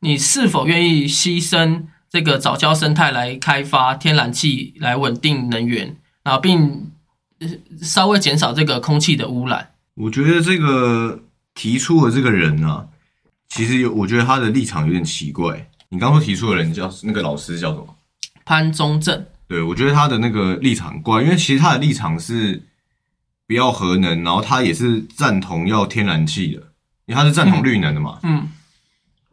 [0.00, 6.90] 你是否愿意牺牲这个早教生态来开发天然气来稳定能源啊，并
[7.82, 9.72] 稍微减少这个空气的污染？
[9.94, 11.22] 我觉得这个
[11.54, 12.88] 提出的这个人呢，
[13.50, 15.68] 其实有，我觉得他的立场有点奇怪。
[15.90, 17.94] 你刚说提出的人叫那个老师叫什么？
[18.46, 19.26] 潘宗正。
[19.50, 22.62] 对，我觉得他的那个立场怪，因为其实他的立场是
[23.48, 26.60] 不要核能，然后他也是赞同要天然气的，
[27.06, 28.20] 因为他是赞同绿能的嘛。
[28.22, 28.48] 嗯。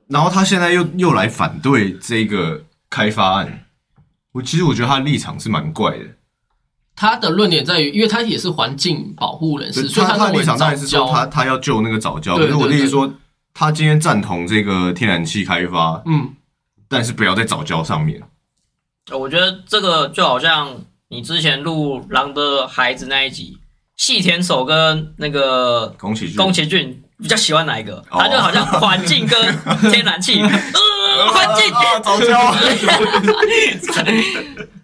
[0.08, 3.66] 然后他现在又又来反对这个开发案，
[4.32, 6.06] 我其实我觉得他的立场是蛮怪的。
[6.96, 12.38] 他的论点在于，因为他也是环境保护人士，所以他的立场当然是说他他要救那个早教。
[12.38, 13.14] 可是我的意思说，
[13.54, 16.34] 他今天赞同这个天然气开发，嗯，
[16.88, 18.20] 但是不要在早教上面。
[19.12, 20.76] 我觉得这个就好像
[21.10, 23.58] 你之前录《狼的孩子》那一集，
[23.96, 28.04] 细田守跟那个宫崎宫崎骏比较喜欢哪一个？
[28.10, 32.56] 他就好像环境跟天然气， 呃，环境早教，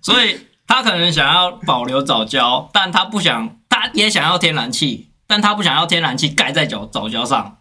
[0.01, 0.39] 所以。
[0.65, 7.57] 他可能想要保留早教，但他不想，他也想要天然气，但他不想要天然气盖在早早教上，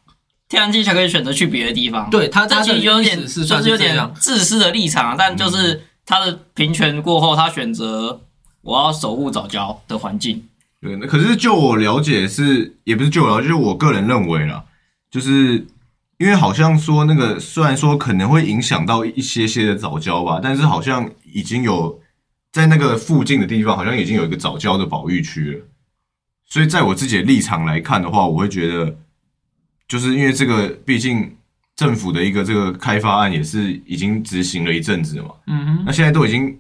[0.48, 2.09] 天然气才可以选择去别的地方。
[2.09, 8.21] 对他，这其实有点就是有点自私的立场，但就是他的平权过后，他选择
[8.62, 10.45] 我要守护早教的环境。
[10.81, 14.64] 对，可是就我了解是，也不是就我了解，就是我个人认为啦，
[15.11, 15.66] 就是
[16.18, 22.01] 因为好像说那个虽然说可能会影响到一些些的早教吧，但是好像已经有。
[22.53, 25.64] 在那个附近的地方，好像已经有一个早教的保育区了。
[26.47, 28.95] 所以，在我自己的立场来看的话，我会觉得，
[29.89, 31.35] 就是因为这个，毕竟
[31.77, 35.35] 政府的一个这个开发案也是已经执行了一阵子了嘛。
[35.47, 35.85] 嗯哼。
[35.87, 36.59] 那现在都已经，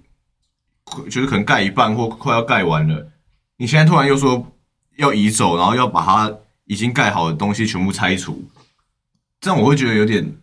[1.10, 3.10] 就是可能盖一半或快要盖完了，
[3.56, 4.46] 你现在突然又说
[4.96, 6.34] 要移走，然后要把它
[6.64, 8.44] 已经盖好的东西全部拆除，
[9.40, 10.36] 这样我会觉得有点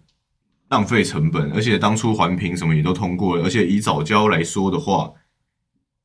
[0.70, 1.52] 浪费成本。
[1.54, 5.12] 而且当初环评什么也都通过了，而且以早教来说的话。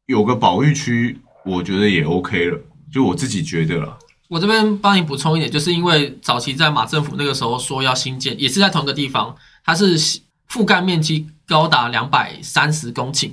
[0.06, 2.60] 有个保育区，我觉得也 OK 了，
[2.92, 3.98] 就我自己觉得了。
[4.28, 9.98] 我这边帮你补充一点，就是因为早期在马政府那个时候说要新建，也是在同一个地方，它是
[10.50, 13.30] 覆盖面积高达两百三十公顷。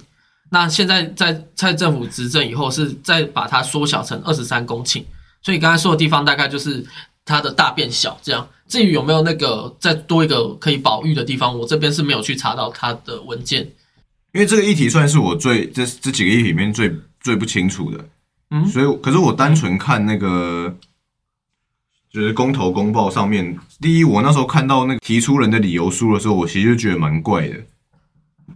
[0.50, 5.04] 那现在在蔡政府执政以后，是再把它缩小成二十三公顷。
[5.42, 6.86] 所以刚才说的地方大概就是
[7.24, 8.48] 它的大变小这样。
[8.68, 13.62] 至于有没有那个再多一个可以保育的地方，我这边是没有去查到它的文件。
[14.34, 18.06] 因为这个议题算是我最这这几个议题里面最最不清楚的。
[18.52, 20.76] 嗯，所以可是我单纯看那个，
[22.12, 27.56] 就是公投公报上面，第一，我那时候看到那个提出人的理由书的时候，我其实就觉得蛮怪的。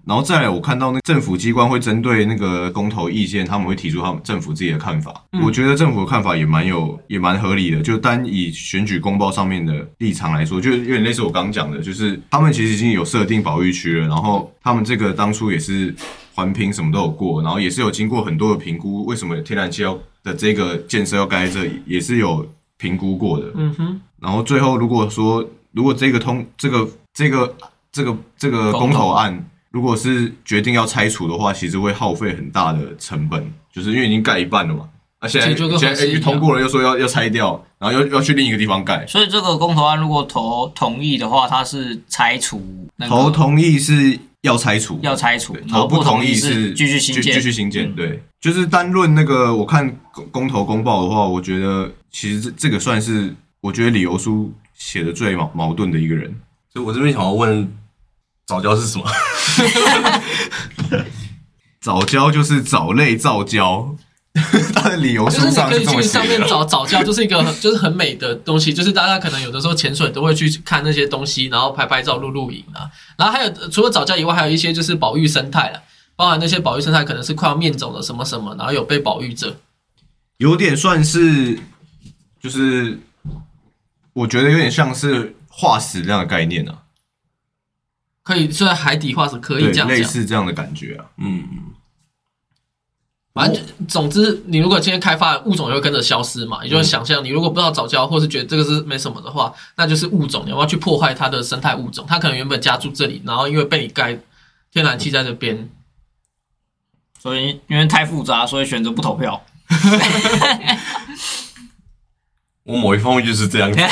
[0.07, 5.13] 然后再来，我看到那政府机关会针对那个公投意见，他们会提出他们政府自己的看法。
[5.43, 7.81] 我觉得政府的看法也蛮有，也蛮合理的。
[7.81, 15.93] 就单以选举公报上面的立场来说，就有点类似我刚讲的，就是他们其实已经有设定保育区了，然后他们这个当初也是。
[16.37, 19.05] 环评什么都有过，然后也是有经过很多的评估。
[19.05, 22.45] 为什么天然气要的这个建设要盖在这里，也是有
[22.75, 23.53] 评估过的。
[23.55, 24.01] 嗯哼。
[24.19, 25.41] 然后最后如果说，
[25.71, 27.55] 如果这个通这个这个
[27.89, 29.45] 这个这个公投案，
[29.75, 34.87] 如果是决定要拆除的话，其实会耗费很大的成本，就是因为已经盖一半了嘛。
[35.19, 39.05] 啊，现在现在通过了，又说要要拆掉，然后又要去另一个地方盖。
[39.05, 42.87] 所以这个公投案如果投同意的话，它是拆除。
[43.09, 44.17] 投同意是。
[44.45, 47.91] 要拆除，要拆除，投不同意是继续新建，继续新建。
[47.95, 56.31] 对，就是单论那个，我看公公投公报的话，我觉得其实这这个算是我觉得理由书写的最矛矛盾的一个人。
[56.71, 57.67] 所以我这边想要问，
[58.45, 59.05] 早教是什么？
[61.81, 63.95] 早教就是藻类造礁，
[64.73, 72.89] 它的理由就是你可以去上面找早教，就是一个就是很美的东西，就是大家可能有的时候潜水都会去看那些东西，然后拍拍照、录录影啊。
[73.17, 75.81] 然后还有除了早教以外，还有一些就是保育生态了，
[76.15, 79.55] 包含那些保育生态可能是快要灭种的什么什么，然后有被保育者，
[80.37, 81.59] 有点算是
[82.41, 82.99] 就是
[84.13, 86.75] 我觉得有点像是化石这样的概念啊，
[88.25, 91.43] 可以在海底化石可以这样类似这样的感觉啊，嗯。
[93.35, 96.63] 反正总之，你如果今天开发物种，就会跟着消失嘛。
[96.63, 102.05] 你就会想象，你如果不知道早教，或是觉得这个是没什么的话，那就是物种，你要去破坏它的生态物种。
[102.07, 104.17] 它可能原本家住这里，然后因为被你盖
[104.71, 105.69] 天然气在这边，
[107.19, 109.45] 所以因为太复杂，所以选择不投票。
[112.63, 113.77] 我某一方面就是这样子，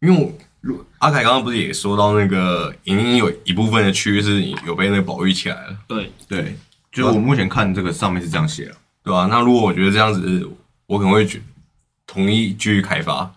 [0.00, 0.32] 因为我。
[1.04, 5.76] 阿凯刚刚不是也说到那个，已经有一部分的区域是有被那个保育起来了。
[5.86, 6.56] 对对，
[6.90, 9.26] 就我目前看这个上面是这样写的，对吧？
[9.30, 10.48] 那如果我觉得这样子，
[10.86, 11.28] 我可能会
[12.06, 13.34] 同意继续开发。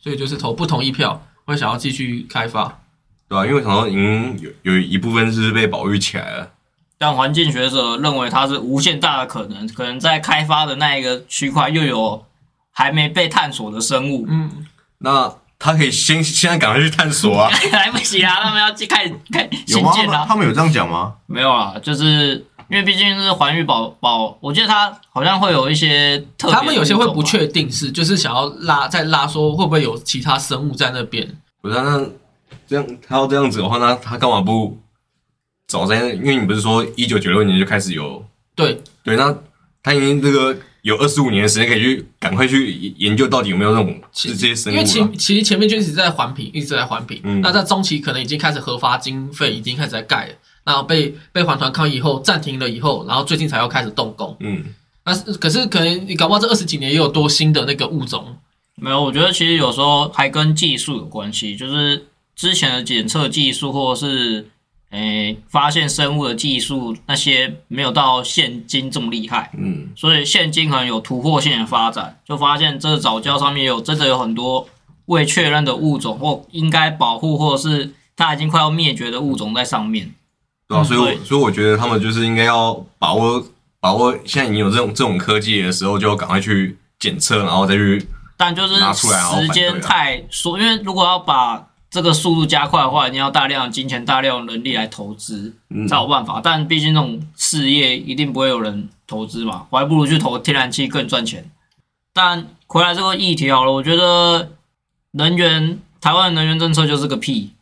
[0.00, 2.80] 所以就是投不同意票，会想要继续开发，
[3.28, 3.46] 对吧？
[3.46, 6.50] 因为可能已经有有一部分是被保育起来了。
[6.98, 12.26] 但环境学者认为它是无限大的可能，可能在开发的那一个区块又有
[12.72, 14.26] 还没被探索的生物。
[14.28, 14.66] 嗯，
[14.98, 15.32] 那。
[15.58, 17.50] 他可以先现在赶快去探索啊！
[17.72, 20.24] 来不及啦，他们要去开开新建了。
[20.28, 21.14] 他们有这样讲吗？
[21.26, 22.36] 没有啊，就是
[22.70, 26.48] 因为毕竟是环宇宝宝，我记得他好像会有一些特。
[26.50, 31.26] 他们有些会不确定是，就是想要拉再拉，说会不会有其他生物在那边？
[31.60, 32.06] 不是，那
[32.68, 34.78] 这样他要这样子的话，那他干嘛不
[35.66, 35.96] 早在？
[36.12, 38.24] 因为你不是说一九九六年就开始有？
[38.54, 39.34] 对对，那
[39.82, 40.56] 他已经这个。
[40.82, 44.76] 有二十五年的时间可以去赶快去研究到底有没有那种这些生物。
[44.76, 47.20] 因为其其实前面就一直在环评，一直在环评。
[47.24, 47.40] 嗯。
[47.40, 50.34] 那在中期可能已经开始核发经费，已经开始在盖了。
[50.64, 54.36] 然后被被环团抗议以后暂停了以后，然后最近才要开始动工。
[54.40, 54.64] 嗯。
[55.04, 58.36] 那可是可能你搞不好这二十几年也有多新的那个物种。
[58.76, 62.06] 没有，我觉得其实有时候还跟技术有关系，就是
[62.36, 64.50] 之前的检测技术或者是。
[64.90, 74.66] 诶，发现生物的技术那些没有到现今这么厉害，嗯，所以现今可能有突破性的发展，就发现这个早教上面有真的有很多
[75.06, 80.14] 未确认的物种或应该保护或者是它已经快要灭绝的物种在上面。
[80.66, 83.44] 对啊，所以我所以我觉得他们就是应该要把握
[83.80, 95.54] 把握现在已经有这种这种科技的时候，就赶快去检测，然后再去，但就是时间太说，因为如果要把这个速度加快的话，你要大量金钱、大量人力来投资
[95.88, 96.38] 才有办法。
[96.44, 101.50] 但毕竟这种事业一定不会有人投资嘛，我还不如去投天然气更赚钱。
[102.12, 104.50] 但回来这个议题好了，我觉得
[105.12, 107.52] 能源台湾的能源政策就是个屁，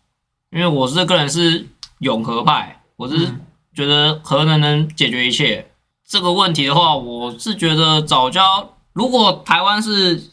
[0.51, 1.69] 因为我是个人是
[2.01, 3.29] 永和派，我是
[3.73, 5.71] 觉得核能能解决一切
[6.05, 10.33] 这个问题的话，我是觉得早教如果台湾是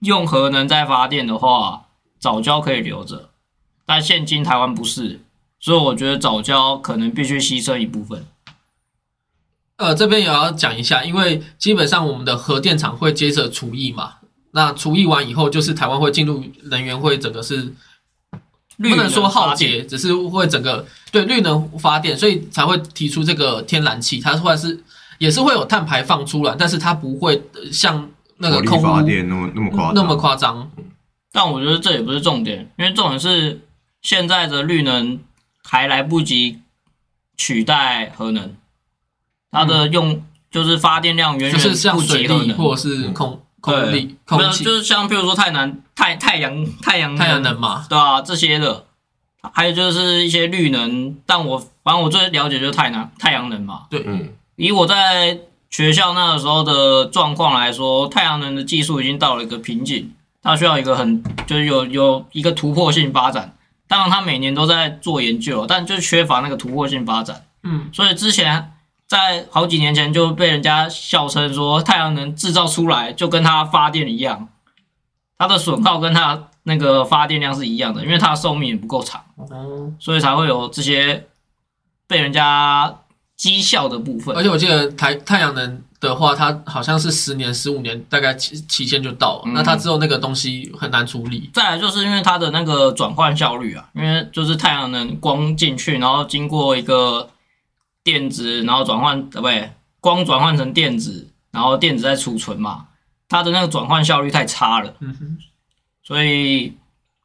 [0.00, 1.86] 用核能在发电的话。
[2.22, 3.28] 早教可以留着，
[3.84, 5.20] 但现今台湾不是，
[5.60, 8.24] 所以我觉得早教可能必须牺牲一部分。
[9.76, 14.14] 呃，这边也要讲一下，因为基本上我们的核电厂会接着除役嘛，
[14.52, 17.74] 那除役完以后，就是台湾会进入能源会整个是。
[18.78, 24.82] 不能说耗竭，只是会整个对绿能发电，所以才会提出这个天然气，它或者是
[25.18, 28.08] 也是会有碳排放出来，但是它不会像
[28.38, 30.68] 那个空发电那么那么夸那么夸张。
[31.32, 33.60] 但我觉得这也不是重点，因为重点是
[34.02, 35.18] 现在的绿能
[35.64, 36.60] 还来不及
[37.36, 38.54] 取代核能，
[39.50, 41.60] 它的用就是发电量远远
[41.92, 43.40] 不及核能，或者是空。
[43.62, 48.86] 空力，没有，就是像比如说太阳、太太阳、太阳、太阳能嘛，对啊，这些的，
[49.52, 53.82] 还有就是一些绿能，但我反正我最了解就是太阳太阳能嘛。
[53.88, 55.38] 对，嗯，以我在
[55.70, 60.12] 学校那个时候的状况来说，太阳能的技术已经到了一个瓶颈，
[60.42, 63.56] 它需要一个很就是有有一个突破性发展。
[63.86, 67.44] 当然，它每年都在做研究，但就缺乏那个突破性发展。
[67.62, 68.68] 嗯，所以之前。
[69.08, 74.48] 在好几年前就被人家笑称说，太阳能制造出来就跟它发电一样，
[75.36, 79.22] 它的损耗跟它那个发电量是一样的，因为它的寿命也不够长，
[79.98, 81.26] 所以才会有这些
[82.06, 83.00] 被人家
[83.38, 84.34] 讥笑的部分。
[84.34, 91.50] 而且我记得台太阳能的话，它好像是十年、十五年，大概期期限就到了，那它之后那个东西很难处理。
[91.54, 97.28] 再来就是因为它的那个转换效率啊，因为就是太阳能光进去，然后经过一个。
[98.04, 102.88] 电子，然后转换呃不对，光转换成电子，然后电子再储存嘛，
[103.28, 105.38] 它的那个转换效率太差了，嗯哼，
[106.02, 106.74] 所以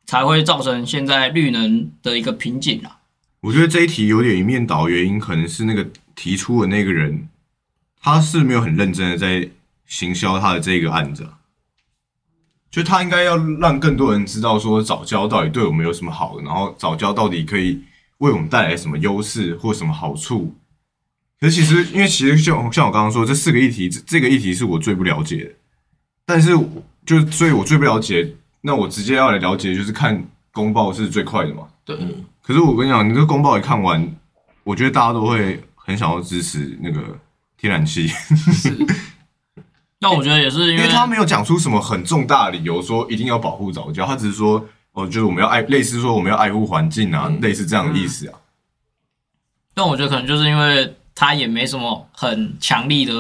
[0.06, 3.00] 才会造成现在绿能的一个瓶颈啊。
[3.42, 5.84] 我觉得这一题有点一面倒，原因可能是那个
[6.16, 7.28] 提出的那个人，
[8.08, 9.50] 他是没有很认真的在
[9.86, 11.28] 行销他的这个案子，
[12.72, 17.84] 就他应该要让更多人知道说早教到底对我们有什么好，然后早教到底可以
[18.20, 20.56] 为我们带来什么优势或什么好处。
[21.38, 25.52] 可是其实，因为其实像像我刚刚说，这四个议题，这这个议题是我最不了解的。
[26.26, 26.58] 但是，
[27.06, 31.68] 就所以我最不了解，那我直接要来了解，就是看公报是最快的嘛。
[31.84, 31.98] 对。
[32.42, 34.16] 可是我跟你讲，你这个公报一看完，
[34.64, 37.02] 我觉得大家都会很想要支持那个
[37.58, 38.08] 天然气。
[38.08, 38.78] 是。
[40.00, 48.40] 那我觉得也是，因为他没有讲出什么很重大的理由，说一定要保护早教，他只是说，哦，就是我们要爱，类似说我们要爱护环境啊，类似这样的意思啊。
[49.74, 50.94] 但我觉得可能就是因为。
[51.20, 53.14] 他也没什么很强力的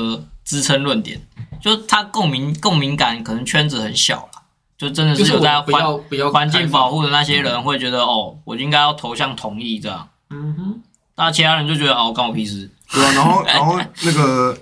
[0.46, 1.20] 支撑论点，
[1.60, 4.44] 就他共鸣共鸣感可能圈子很小了，
[4.78, 10.08] 就真的是有在环环境保护的那些人会觉得哦，我应该要投向同意这样。
[10.30, 10.82] 嗯哼，
[11.18, 12.70] 那其他人就觉得哦，关我屁事。
[12.94, 14.58] 对啊，然后 然后那个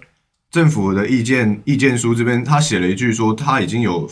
[0.49, 4.09] 政府的意见意见书这边，他写了一句说他已经有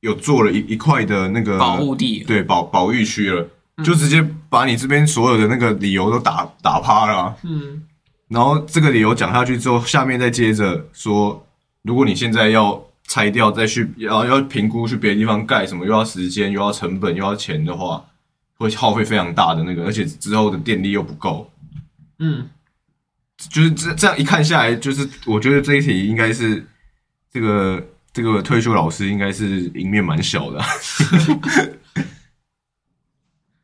[0.00, 3.46] 有做了一一块的那个保护地，对保保育区了，
[3.84, 7.36] 就直接把你这边所有的那个理由都打打趴了。
[7.42, 7.82] 嗯。
[8.28, 11.46] 然后这个理由讲下去之后，下面再接着说，
[11.82, 18.04] 如果你现在要拆掉，再去要要评估去别的地方盖什么，又要时间，又要成本，又要钱的话，
[18.56, 21.48] 会耗费非常大的那个，而且之后的电力又不够。
[22.18, 22.48] 嗯，
[23.50, 26.66] 就是这这样一看下来，就是我觉得这一题应该是
[27.32, 30.60] 这个这个退休老师应该是赢面蛮小的。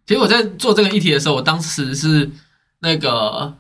[0.07, 2.31] 其实我在做这个议题的时候，我当时是
[2.81, 3.57] 那个。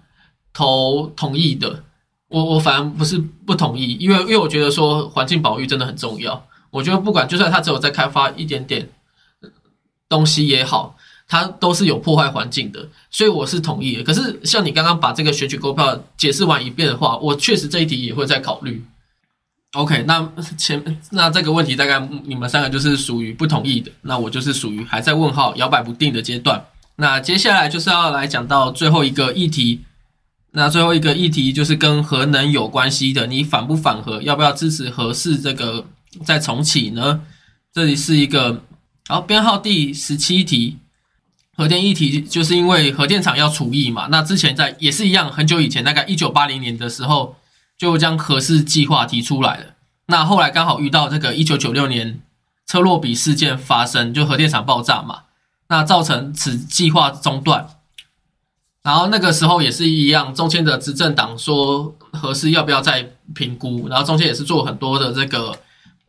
[0.55, 1.82] 投同意的，
[2.28, 6.47] 我我反而不是不同意，因为因为我觉得说环境保育真的很重要。
[6.68, 8.86] 我觉得不管就算他只有在开发一点点
[10.11, 10.95] 东西也好，
[11.28, 14.02] 它都是有破坏环境的，所以我是同意的。
[14.02, 18.84] 可是像你刚刚把这个选举购票解释完一遍的话，我确实这一题也会再考虑。
[19.72, 26.62] OK，那前那这个问题大概你们三个就是属于不同意的，那我就是属于还在问号摇摆不定的阶段。
[26.96, 29.80] 那接下来就是要来讲到最后一个议题。
[30.54, 34.20] 那最后一个议题就是跟核能有关系的，你反不反核？
[34.20, 35.86] 要不要支持核四这个
[36.26, 37.22] 再重启呢？
[37.72, 38.62] 这里是一个
[39.08, 40.76] 好编号第十七题，
[41.57, 44.09] 核电议题，就是因为核电厂要除役嘛。
[44.11, 47.36] 那之前在也是一样，很久以前，大概一九八零年的时候，
[47.76, 49.64] 就将核试计划提出来了。
[50.07, 52.20] 那后来刚好遇到这个一九九六年
[52.66, 55.24] 车洛比事件发生，就核电厂爆炸嘛，
[55.68, 57.68] 那造成此计划中断。
[58.82, 65.57] 然后那个时候也是一样，中间的执政党说核试要不要再评估，然后中间也是做很多的这个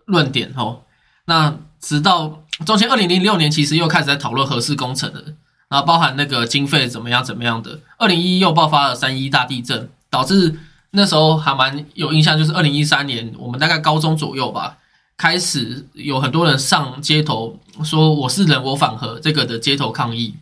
[0.05, 0.81] 论点哦。
[1.25, 5.21] 那直到中间二零零六年，其实又开始在讨论核四工程了，
[5.69, 7.79] 然后包含那个经费怎么样怎么样的。
[7.97, 10.59] 二零一又爆发了三一大地震，导致
[10.91, 14.77] 那时候还蛮有印象，就是二零一三年我们大概高中左右吧，
[15.17, 20.35] 开始有很多人上街头说我是人我反核这个的街头抗议。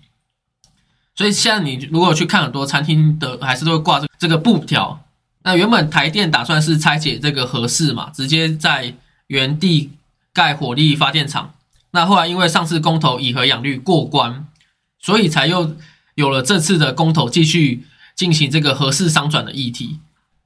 [1.16, 5.02] 所以现在你如果去看很多餐厅的，还是都会挂这这个布条，
[5.44, 8.94] 那原本台电打算是拆解这个核四嘛，直接在
[9.28, 9.92] 原地
[10.34, 11.54] 盖火力发电厂。
[11.92, 14.48] 那后来因为上次公投以和养绿过关，
[15.00, 15.76] 所以才又
[16.16, 17.86] 有了这次的公投，继续
[18.16, 20.00] 进行这个合适商转的议题。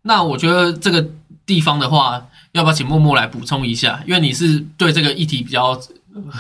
[0.04, 1.08] 那我觉得这个
[1.46, 4.04] 地方的话，要不要请默默来补充一下？
[4.06, 5.80] 因为你是对这个议题比较。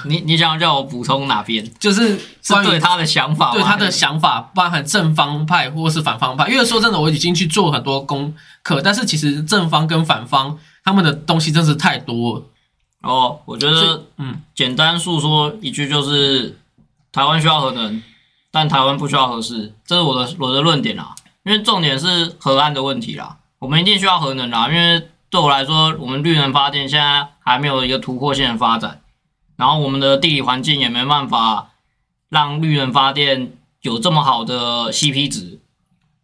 [0.05, 1.69] 你你想要叫我补充哪边？
[1.77, 6.47] 就是是对他的想法，对他的想法，包含正方派或是反方派。
[6.47, 8.33] 因为说真的，我已经去做很多功
[8.63, 12.43] 课，但是其实正方跟反方他们的东西真是太多了。
[13.05, 16.57] 哦，我觉得，嗯，简单诉说一句就是，
[17.11, 18.03] 台湾需要核能，
[18.51, 21.13] 但台湾不需要核试，这是我的我的论点啦。
[21.43, 24.67] 因为重点是核安的问题啦，我们一定需要核能啦。
[24.67, 29.01] 因为对我来说，我们绿能发电现在还没有一个突破性的发展。
[29.55, 31.69] 然后我们的地理环境也没办法
[32.29, 35.59] 让绿能发电有这么好的 CP 值，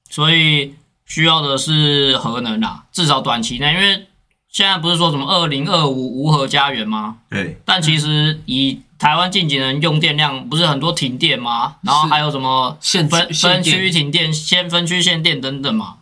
[0.09, 0.75] 所以
[1.05, 4.07] 需要的是核能啦，至少短期内，因为
[4.51, 7.17] 现在不是说什么二零二五无核家园吗？
[7.29, 7.59] 对。
[7.65, 11.75] 但其实以台湾近几年用电量，不是很多停电吗？
[11.81, 15.95] 然后还有什么分分区停电、先分区限电等等嘛，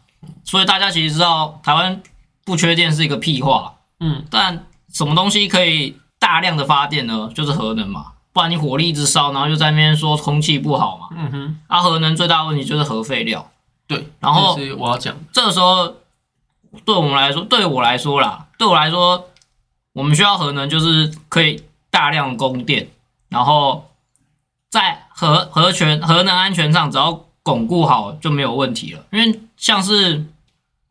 [0.43, 2.02] 所以大家其实知道台湾
[2.43, 3.76] 不缺电是一个屁话。
[4.00, 4.26] 嗯。
[4.30, 5.95] 但什么东西可以？
[6.22, 11.08] 大量的发电呢，就是核能嘛，不然你火力一直烧，然后又在那边说空气不好嘛。
[11.18, 13.50] 嗯哼，啊，核能最大问题就是核废料。
[13.88, 15.95] 对，然后我要讲，这个时候
[16.86, 19.30] 对我们来说，对我来说啦，对我来说，
[19.93, 22.89] 我们需要核能就是可以大量供电，
[23.30, 23.89] 然后
[24.70, 29.05] 在核核权核能安全上，只要巩固好就没有问题了。
[29.11, 30.26] 因为像是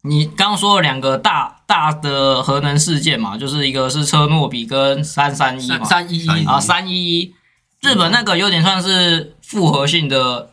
[0.03, 1.57] 你刚刚说的两个大。
[1.69, 7.35] 大的核能事件嘛，就是一个是车诺比跟三三一嘛，三一一啊，三一一，
[7.83, 10.49] 日本那个有点算是复合性的，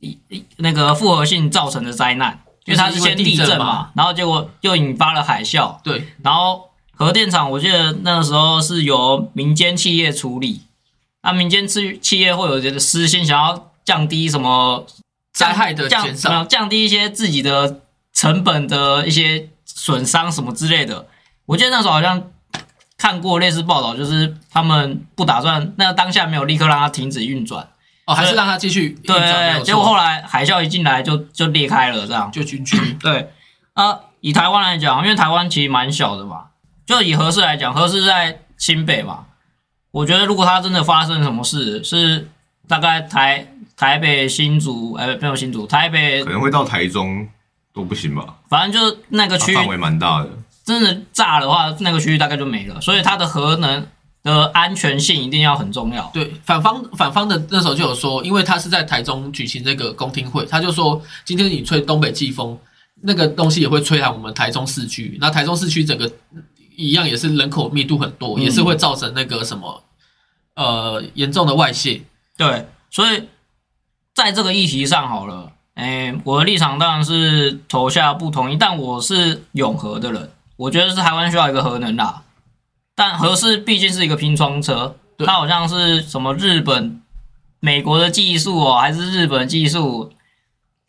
[0.00, 0.18] 一
[0.56, 10.60] 那个复合性造成的灾难，因为它是先地震嘛，然后结果又引发了海啸，对，然后核电厂我记得那个时候是由民间企业处理，
[11.22, 14.86] 那民间企企业会有觉得私心，想要降低什么
[15.32, 17.80] 灾害的减少，降低一些自己的
[18.12, 19.48] 成本的一些。
[19.68, 21.06] 损伤什么之类的，
[21.44, 22.30] 我记得那时候好像
[22.96, 27.68] 看过类似报道，就是他们不打算，那当下没有立刻让它停止运转，
[28.06, 29.62] 哦，还是让它继续运转。
[29.62, 32.78] 结果后来海啸一进来就就裂开了，这样就军区。
[32.94, 33.30] 对，
[33.74, 36.46] 啊，以台湾来讲，因为台湾其实蛮小的嘛，
[36.86, 39.26] 就以合适来讲，合适在新北嘛，
[39.90, 42.28] 我觉得如果它真的发生什么事，是
[42.66, 43.46] 大概台
[43.76, 47.28] 台北新竹，哎，没有新竹，台北可能会到台中。
[47.76, 50.30] 都不行吧，反正就是那个区域范围蛮大的，
[50.64, 52.80] 真的炸的话，那个区域大概就没了。
[52.80, 53.86] 所以它的核能
[54.26, 56.10] 的安全性一定要很重要。
[56.12, 62.58] 对，反方反方的那时候就有说，因为他是在台中举行这个公听会，他就说今天你吹东北季风，
[63.02, 65.16] 那个东西也会吹来我们台中市区。
[65.20, 66.10] 那台中市区整个
[66.74, 69.84] 一样也是人口密度很多，也是会造成那个什么
[70.56, 72.02] 呃严重的外泄。
[72.36, 73.28] 对，所以
[74.12, 75.52] 在这个议题上好了。
[75.76, 82.22] 哎，我的立场当然是投下不同意，但我是永和的人，我觉得是台湾需要一个核能啦。
[82.96, 87.00] 但合适毕竟是一个拼装车，它好像是什么日本、
[87.60, 90.10] 美国的技术哦，还是日本技术？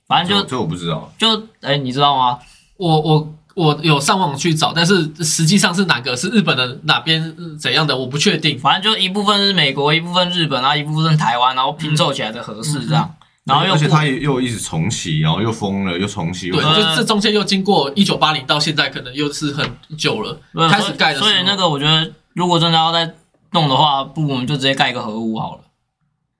[0.08, 1.12] 反正就这我不知道。
[1.18, 2.40] 就哎，你知道吗？
[2.78, 8.58] 我我我有上网去找，但是实际上是哪个是日本的哪边怎样的，我不确定。
[8.58, 13.16] 反正就一部分是美国，一部分日本，然后一部分台湾，然后拼凑起来的合适这样。
[13.48, 16.52] 然后又而且他也又一直重启，然后又封了，又重启。
[16.52, 19.66] 对，就这中间又经过一九八零到现在，可能又是很
[19.98, 20.38] 久了。
[20.70, 23.14] 开始盖的，所以那个我觉得，如果真的要再
[23.52, 25.62] 弄的话，不如，我们就直接盖一个核武好了。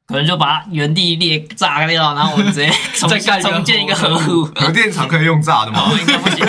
[0.06, 2.72] 可能就把原地裂炸掉，然后我们直接
[3.10, 4.46] 再盖重建一个核武。
[4.56, 5.92] 核电厂可以用炸的吗？
[6.00, 6.46] 应该不行。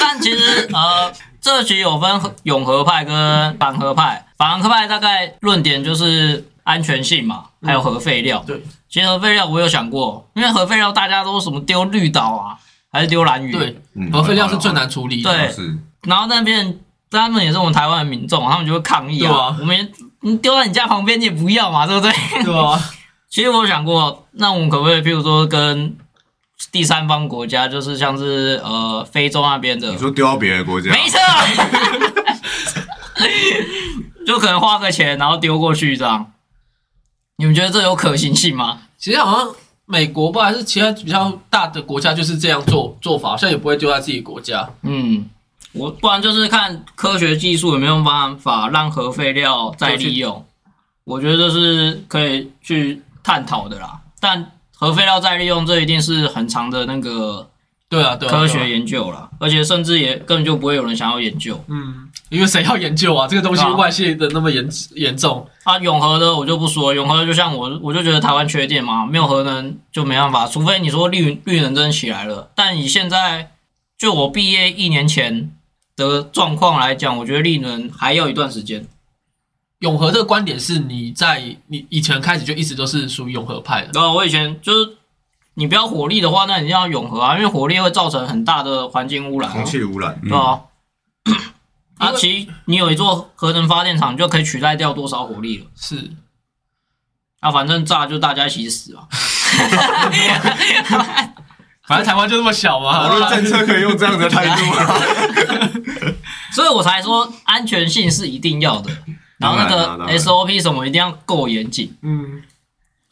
[0.00, 8.42] 但其实呃，这局有分永和派跟反核派，反核派大概论点就是安全性嘛，还有核废料。
[8.46, 8.62] 对。
[8.88, 12.56] 其实核废料我有想过，因为核废料大家都什么丢绿岛啊，
[12.90, 13.52] 还是丢蓝屿？
[13.52, 13.76] 对，
[14.12, 15.22] 核废料是最难处理。
[15.22, 15.48] 对，
[16.02, 19.56] 然后那边他们也是我们台湾的民众，他们就会抗议啊。
[19.60, 19.92] 我们
[20.22, 22.12] 你丢在你家旁边，你也不要嘛，对不对？
[22.42, 22.80] 对啊。
[23.30, 25.96] 其实我有想过，那我们可不可以，譬如说跟
[26.72, 30.90] 第三方国家，就是像是呃非洲那边的，你说丢到别的国家？
[30.90, 31.20] 没错。
[34.26, 36.32] 就可能花个钱，然后丢过去这样。
[37.40, 38.82] 你们觉得这有可行性吗？
[38.98, 39.50] 其实好像
[39.86, 44.68] 美国吧，还是其他比较大的国家就是这样做做法，好像也不会丢在自己国家。
[44.82, 45.24] 嗯，
[45.72, 50.44] 我不然就是看科学技术有没有办法让核废料再利用。
[51.04, 53.98] 我觉得这是可以去探讨的啦。
[54.20, 57.48] 但核废料再利用，这一定是很长的那个
[57.88, 61.58] 对啊，对科学研究了，而且甚至也根本就不会有人想要研究。
[61.68, 63.28] 嗯，因为谁要研究啊？
[63.28, 65.76] 这个东西外泄的那么严严重啊！
[65.78, 72.50] 永和的我就不说，永和就像我，我就觉得台湾缺电嘛，没有核能就没办法，除非你说绿绿能真起来了。
[72.54, 73.50] 但以现在
[73.98, 75.50] 就我毕业一年前
[75.96, 78.86] 的状况来讲，我觉得绿能还要一段时间。
[79.80, 83.92] 永和这个观点是你在你以前开始就一直都是属于永和派的。
[83.92, 84.96] 对啊，我以前就是。
[85.54, 90.60] 你不要火力的话，那你要永和啊，因为火力会造成很大的环境污染，空气污染，对吧？
[92.00, 95.66] 啊，其实你有一座核能发电厂，就可以取代掉多少火力了？
[95.76, 96.10] 是，
[97.40, 99.06] 啊，反正炸就大家一起死嘛。
[101.86, 104.76] 反正台湾就那么小嘛，我论政策可以用这样的态度吗？
[106.54, 108.90] 所以我才说安全性是一定要的，
[109.38, 111.96] 然后那个 SOP 什么一定要够严谨。
[112.02, 112.42] 嗯。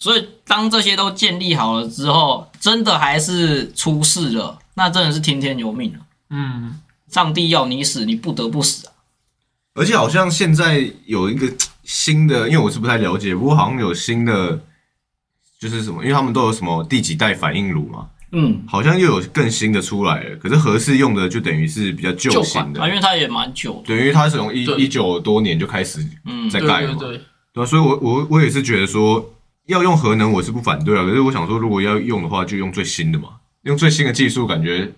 [0.01, 5.99] 所以，当这些都建立好了之后，真的还是出事了，那真的是听天由命了。
[6.30, 8.92] 嗯，上帝要你死，你不得不死啊！
[9.74, 11.52] 而且好像现在有一个
[11.84, 14.61] 新的，因为我是不太了解，不过好像有新的，
[15.61, 18.09] 就是什么，因为他们都有什么第几代反应炉嘛。
[18.32, 20.36] 嗯，好像又有更新的出来了。
[20.36, 23.82] 可是合适用的就等于是比较旧型的啊，因为它也蛮久。
[23.86, 26.06] 对，因为它是从一一九多年就开始
[26.50, 26.98] 在盖了嘛。
[26.98, 27.20] 对，
[27.54, 29.34] 对，所以我我我也是觉得说。
[29.68, 31.04] 要用核能，我是不反对啊。
[31.04, 33.28] 可是我想说，如果要用的话，就用最新的嘛。
[33.64, 34.90] 用最新的技术，感觉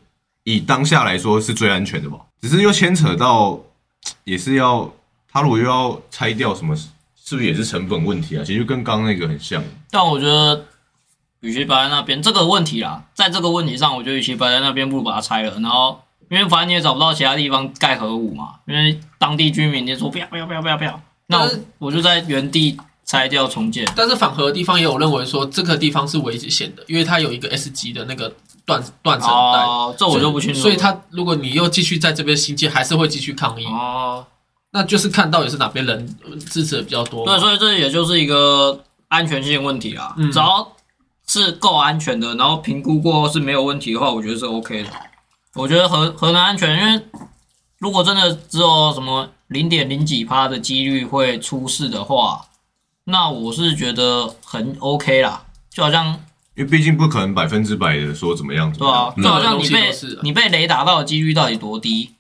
[0.45, 2.19] 以当下来说是最安全的吧。
[2.41, 3.59] 只是又牵扯到，
[4.25, 4.91] 也是要
[5.31, 8.45] 他如果又要拆掉什么，是不是也是成本问题啊？
[8.45, 9.63] 其实跟刚那个很像。
[9.91, 10.65] 但我觉得，
[11.41, 15.53] 与其摆在那边这个问题啦，在这个问题上，我觉得与其摆在那边，不如把它拆了。
[15.61, 18.55] 然后，因为反正你也找不到其他地方盖核武嘛。
[18.67, 22.79] 因为当地居民也说不要不要不要不要不要，那我就在原地。
[23.03, 28.33] 拆掉重建，但是反核的地方也有认为说这个地方是危险的，因为它有一个 S 级的那个
[28.71, 30.61] 断断层带，这我就不清楚。
[30.61, 33.65] 所以他如果你又继续在这边新建，还是会继续抗议。
[33.67, 34.25] 哦，
[34.71, 36.17] 那就是看到底是哪边人
[36.51, 37.25] 支持的比较多。
[37.27, 40.15] 对，所以这也就是一个安全性问题啊。
[40.33, 40.71] 只要
[41.27, 44.91] 是够安全的，然后评估过是没有问题的话，我觉得是 OK 的。
[45.55, 47.03] 我觉得核核能安全，因为
[47.79, 52.47] 如果真的只有什么零点零几趴的几率会出事的话。
[53.05, 56.21] 那我是觉得很 OK 啦，就好像，
[56.61, 59.91] 因为毕竟不可能百分之百的说怎么样，对啊，就好像你被
[60.23, 62.11] 你被雷打到的几率到底多低？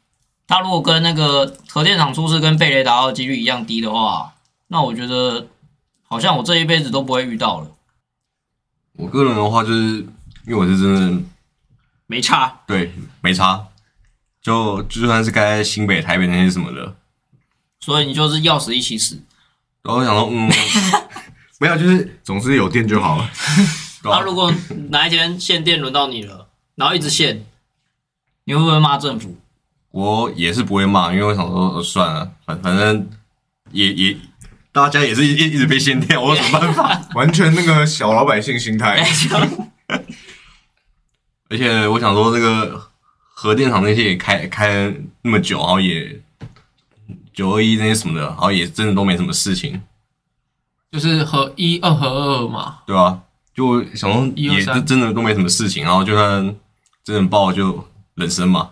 [0.46, 4.32] 他如果跟那个核电厂出事跟被雷打到的几率一样低的话，
[4.68, 5.46] 那我觉得
[6.08, 7.70] 好像我这一辈子都不会遇到了。
[8.94, 10.06] 我个人的话，就是
[10.46, 11.22] 因为我是真的
[12.06, 13.62] 没差，对，没差，
[14.40, 16.96] 就就算是该新北、台北那些什么的，
[17.80, 19.20] 所以你就是要死一起死。
[19.82, 20.50] 然后想说，嗯，
[21.60, 23.30] 没有，就是总之有电就好了。
[24.04, 24.52] 那如果
[24.88, 27.44] 哪一天限电轮到你了，然后一直限，
[28.44, 29.36] 你会不会骂政府？
[29.90, 33.08] 我也是不会骂，因为我想说，算了，反反正
[33.72, 34.16] 也也
[34.72, 37.00] 大家也是一一直被限电，我有什么办法？
[37.14, 38.98] 完全那个小老百姓心态。
[41.50, 42.90] 而且我想说，这个
[43.20, 46.20] 核电厂那些也开开那么久，然后也。
[47.32, 49.80] 九二一那些什么的，然后也真的都没什么事情，
[50.90, 53.20] 就是和一二和二嘛，对吧？
[53.60, 56.56] 就想说也真真的都没什么事情，然后就算
[57.04, 58.70] 真的爆就人生嘛。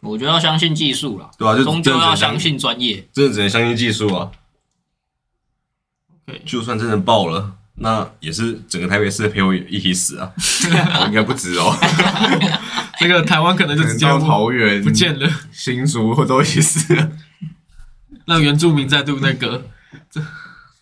[0.00, 1.56] 我觉得要相信技术了，对吧？
[1.56, 2.56] 就终究要相信。
[2.56, 4.30] 专业，真的只能相信技术啊。
[6.28, 10.32] OK，，就算真的爆了，那也是整个台北市陪我一起死啊，
[11.08, 11.76] 应该不止哦。
[13.00, 17.10] 这个台湾可能就直接桃园不见了，新竹或都意思，
[18.24, 19.64] 让原住民再度那个
[20.10, 20.24] 占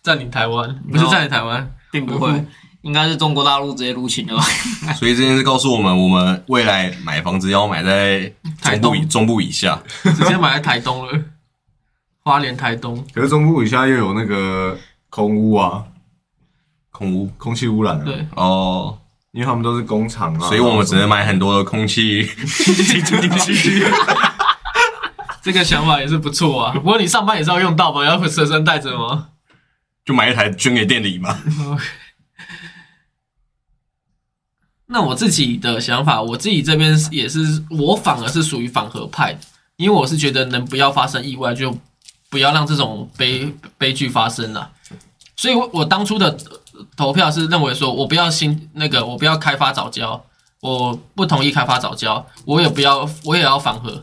[0.03, 2.45] 占领台湾，不是占领台湾，并不会，
[2.81, 4.43] 应该是中国大陆直接入侵了吧？
[4.95, 11.19] 所以这件事告诉我们，我们未来买房子要买在台东中部以下，直接买在台东了，
[12.23, 13.05] 花莲台东。
[13.13, 14.77] 可是中部以下又有那个
[15.09, 15.83] 空屋啊，
[16.91, 18.97] 空污，空气污染啊，对，哦。
[19.33, 22.27] 因为他们都是工厂啊，所以我们只能买很多的空气
[25.43, 26.73] 这个想法也是不错啊。
[26.73, 28.03] 不过你上班也是要用到吗？
[28.03, 29.27] 要随身带着吗？
[30.03, 31.37] 就买一台捐给店里嘛。
[34.87, 39.39] 那我自己的想法，我自己这边也是，我反而是属于反核派的，
[39.75, 41.77] 因为我是觉得能不要发生意外，就
[42.29, 44.71] 不要让这种悲悲剧发生了。
[45.35, 46.37] 所以，我我当初的。
[46.95, 50.23] 投票是认为说，我不要新那个，我不要开发早教，
[50.61, 53.99] 我不同意开发早教，我也不要，我也要反核，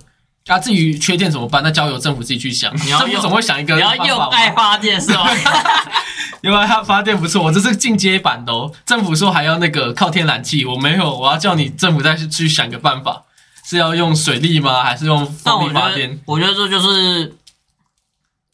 [0.47, 1.63] 啊，至于缺电怎么办？
[1.63, 2.75] 那交由政府自己去想。
[2.85, 3.75] 你要用，总会想一个。
[3.77, 5.27] 你要用爱发电是吗？
[6.43, 8.71] 因为它发电不错，我这是进阶版的哦。
[8.85, 13.23] 政府说还要那个靠天然气，我没有，我要叫你政府再去想个办法，
[13.65, 14.83] 是要用水力吗？
[14.83, 16.21] 还是用风力发电？
[16.27, 17.35] 我觉得这就是，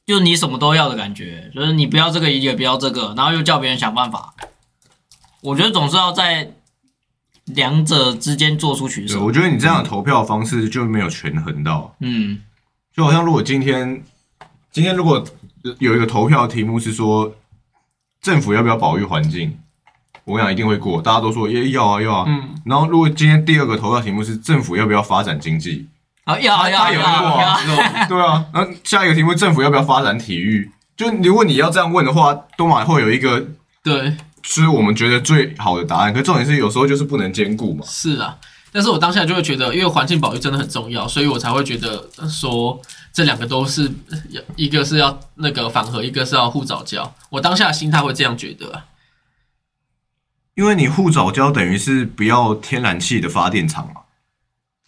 [0.06, 4.32] 就你什么都要的感觉，就是你不要这个也不要这个，然后又叫别人想办法。
[5.40, 6.52] 我觉得总是要在
[7.54, 9.20] 两者之间做出取舍。
[9.20, 11.94] 我觉得你这样的投票方式就没有权衡到。
[12.00, 12.40] 嗯，
[12.94, 14.02] 就好像如果今天
[14.72, 15.24] 今天如果
[15.78, 17.34] 有一个投票题目是说。
[18.22, 19.56] 政府要不要保育环境？
[20.24, 22.24] 我讲一定会过，大家都说耶要啊要啊。
[22.28, 22.50] 嗯。
[22.66, 25.88] 然后如果今天第二个投票题目是政府要不要发展经济？
[26.24, 28.06] 啊要要要要。
[28.06, 28.44] 对啊。
[28.52, 30.70] 然后下一个题目政府要不要发展体育？
[30.98, 33.42] 就如果你要这样问的话，多马会有一个
[33.82, 36.12] 对，是我们觉得最好的答案。
[36.12, 37.84] 可重点是有时候就是不能兼顾嘛。
[37.86, 38.38] 是啊。
[38.72, 42.80] 但是我当下就会觉得，因为环境保育真的很重要，所以我才会觉得说
[43.12, 43.90] 这两个都是
[44.54, 47.12] 一个是要那个反核，一个是要护早教。
[47.30, 48.84] 我当下心态会这样觉得，
[50.54, 54.02] 因为你护早教等于是不要天然气的发电厂嘛。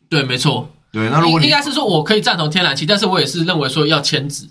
[0.08, 0.70] 对，没错。
[0.92, 4.46] 对，那如果应该是说我可以赞同天然气，但是我也是认为说要迁址，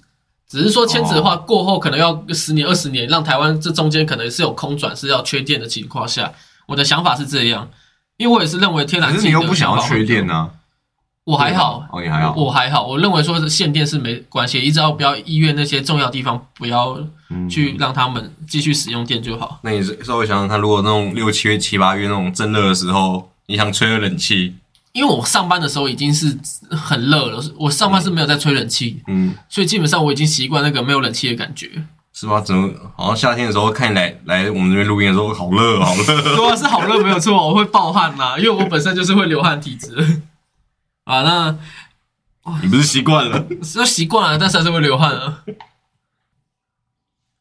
[0.51, 6.29] 只是说迁址的话过后可能要十年二十年，让台湾这中间可能是有空转是要缺电的情况下，
[6.67, 7.69] 我的想法是这样。
[8.17, 10.49] 因为我也是认为天然气，可是你又不想要缺电呢？
[11.23, 12.85] 我还好，哦，你还好，我还好。
[12.85, 16.99] 我认为说限电是没关系，一直要不要医院那些重要地方不要
[17.49, 19.59] 去让他们继续使用电就好。
[19.63, 24.55] 那你稍微想想看，如果那种六七月、七八月那种正热的时候，你想吹个冷气？
[24.93, 26.37] 因为我上班的时候已经是
[26.69, 31.85] 很热了，我上班是没有在吹冷气，嗯，所以基本上我已经习惯那个没有冷气的感觉。
[32.13, 32.41] 是吗？
[32.41, 36.35] 怎么好像夏天的时候看你来来我们这边录音的时候，好热，好热。
[36.35, 37.47] 对啊，是好热，没有错。
[37.47, 40.21] 我会暴汗呐，因为我本身就是会流汗体质。
[41.05, 41.57] 啊，那
[42.61, 43.45] 你不是习惯了？
[43.63, 45.43] 是习惯了，但是还是会流汗啊。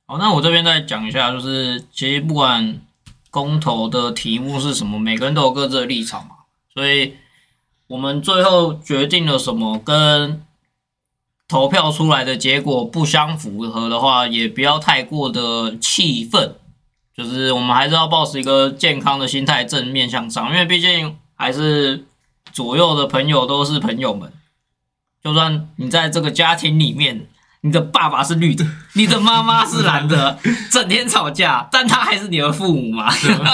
[0.07, 2.81] 好，那我这边再讲一下，就是其实不管
[3.31, 6.31] 公投的题目是什么，每个人都有各自的立场嘛，
[6.73, 7.15] 所以
[7.91, 10.43] 我们最后决定了什么跟。
[11.51, 16.55] 投票出来的结果不相符合的话，也不要太过的气愤，
[17.13, 20.49] 就是我们还是要保持一个健康的心态，正面向上。
[20.49, 22.07] 因为毕竟还是
[22.53, 24.33] 左右的朋友都是朋友们，
[25.25, 27.27] 就算你在这个家庭里面，
[27.63, 30.39] 你的爸爸是绿的，你的妈妈是蓝的，
[30.71, 33.11] 整天吵架，但他还是你的父母嘛。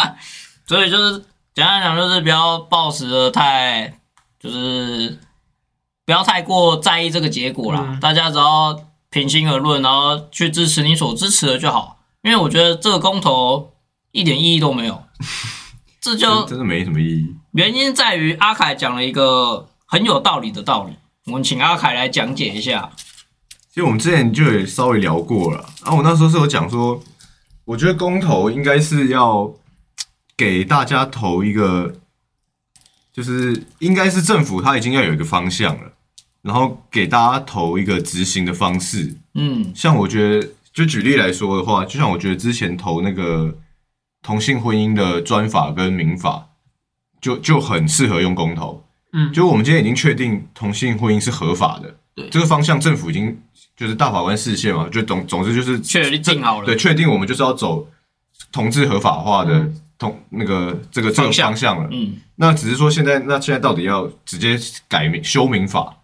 [0.68, 1.24] 所以就是
[1.55, 3.99] 简单讲，就是不要抱持的太
[4.39, 5.18] 就是。
[6.07, 8.80] 不要太过在意这个结果啦，大家只要
[9.11, 11.99] 平心而论，然后去支持你所支持的就好。
[12.22, 13.72] 因为我觉得这个公投
[14.12, 15.03] 一点意义都没有，
[16.01, 17.34] 这就真的没什么意义。
[17.55, 20.93] 原因在于阿凯讲了一个很有道理的道理，
[21.24, 22.89] 我们请阿凯来讲解一下。
[23.68, 27.03] 其实我们之前就也稍微聊过了，然后我那时候是有讲说，
[27.64, 29.53] 我觉得公投应该是要
[30.37, 31.93] 给大家投一个，
[33.16, 35.92] 就是应该是政府它已经要有一个方向了。
[36.42, 43.52] 然后给大家投一个执行的方式，嗯，像我觉得，就举例来说的话，就像我觉得之前投那个
[44.22, 46.46] 同性婚姻的专法跟民法，
[47.20, 48.80] 就就很适合用公投，
[49.12, 53.36] 嗯，就我们今天已经确定同性婚姻是合法的，对，这个方向政府已经
[53.76, 57.88] 就是大法官视线嘛，就总总之就是确定好了，对，确定我们就是要走
[58.52, 59.68] 同志合法化的
[59.99, 61.82] 同那个这个这个方向。
[61.82, 65.94] 了，嗯，那只是说现在那现在到底要直接改名修民法？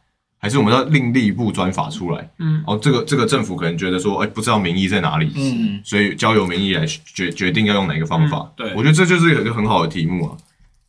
[0.44, 6.84] 还是我们要另立一部专法出来，嗯，哦，这个这个政府可能觉得说，哎，不知道民意在哪里，嗯，所以交由民意来
[7.14, 8.50] 决决定要用哪个方法。
[8.56, 10.36] 对，我觉得这就是一个很好的题目啊。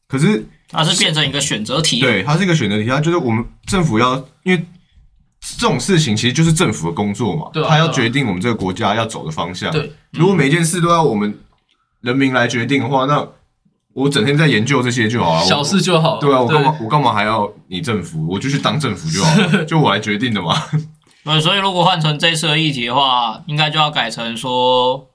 [0.07, 4.65] 可是它是变成一个选择题，对，它是一个选择题，它就是我们政府要，因为
[5.39, 9.71] 这种事情其实就是政府的工作嘛，对，他要决定我们这个国家要走的方向。
[9.71, 11.31] 对，如果每一件事都要我们
[12.03, 13.27] 人民来决定的话，那。
[13.95, 16.17] 我整天在研究这些就好了，小事就好。
[16.17, 18.25] 对啊，我干嘛我干嘛还要你政府？
[18.27, 20.55] 我就去当政府就好了， 就我来决定的嘛。
[21.23, 25.11] 对， 所以如果换成这次的议题的话，应该就要改成说，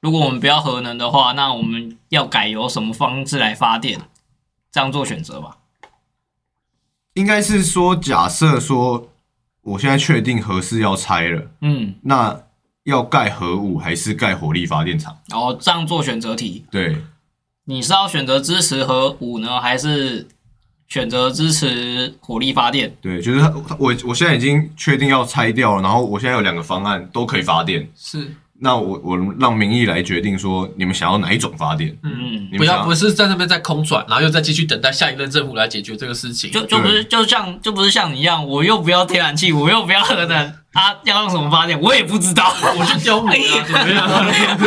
[0.00, 4.00] 如果我们不要核能的话，那我们要改由什么方式来发电？
[4.72, 5.58] 这样做选择吧。
[7.12, 9.10] 应该是说，假设说，
[9.60, 12.40] 我现在确定核四要拆了，嗯，那
[12.84, 15.16] 要盖核武还是盖火力发电厂？
[15.32, 16.64] 哦，这样做选择题。
[16.70, 16.96] 对。
[17.64, 20.26] 你是要选择支持核武呢，还是
[20.88, 22.92] 选择支持火力发电？
[23.00, 23.40] 对，就是
[23.78, 27.88] 我我现在已经确定要拆掉了，然后我现在有两个方案都可以发电。
[27.94, 44.60] 是，那我我让民意来决定说你们想要哪一种发电，嗯，不要不是在那边在空转，然后又再继续等待下一任政府来解决这个事情，就就不是就像就不是像你一样，我又不要天然气，我又不要核能，啊，要用什么发电，我也不知道，我就教你啊， 怎么样？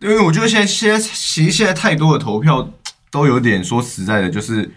[0.02, 2.68] 因为我觉得现在现在其实现在太多的投票
[3.10, 4.70] 都有点说实在的，就是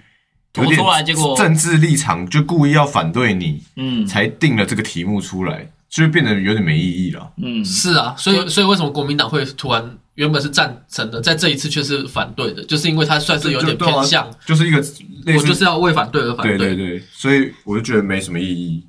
[0.54, 5.68] 投出来结果政治立场就故意要反对你，嗯，才定了这个题目出来。
[5.90, 7.32] 就变得有点没意义了。
[7.38, 14.78] 嗯，是啊，所以所以为什么国民党会突然原本是赞成的，在这一次却是反对的，就是因为他算是有点偏向，就是一个
[15.34, 16.58] 我就是要为反对而反对。
[16.58, 18.86] 对对对，所以我就觉得没什么意义。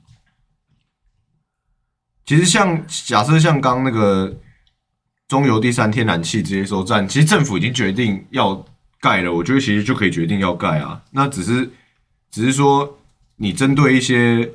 [2.27, 4.37] 其实像假设像刚那个
[5.29, 8.67] 中油第三天然气接收站，其实政府已经决定要
[9.01, 11.01] 盖了，我觉得其实就可以决定要盖啊。
[11.13, 11.71] 那只是
[12.31, 12.99] 只是说
[13.37, 14.51] 你针对一些。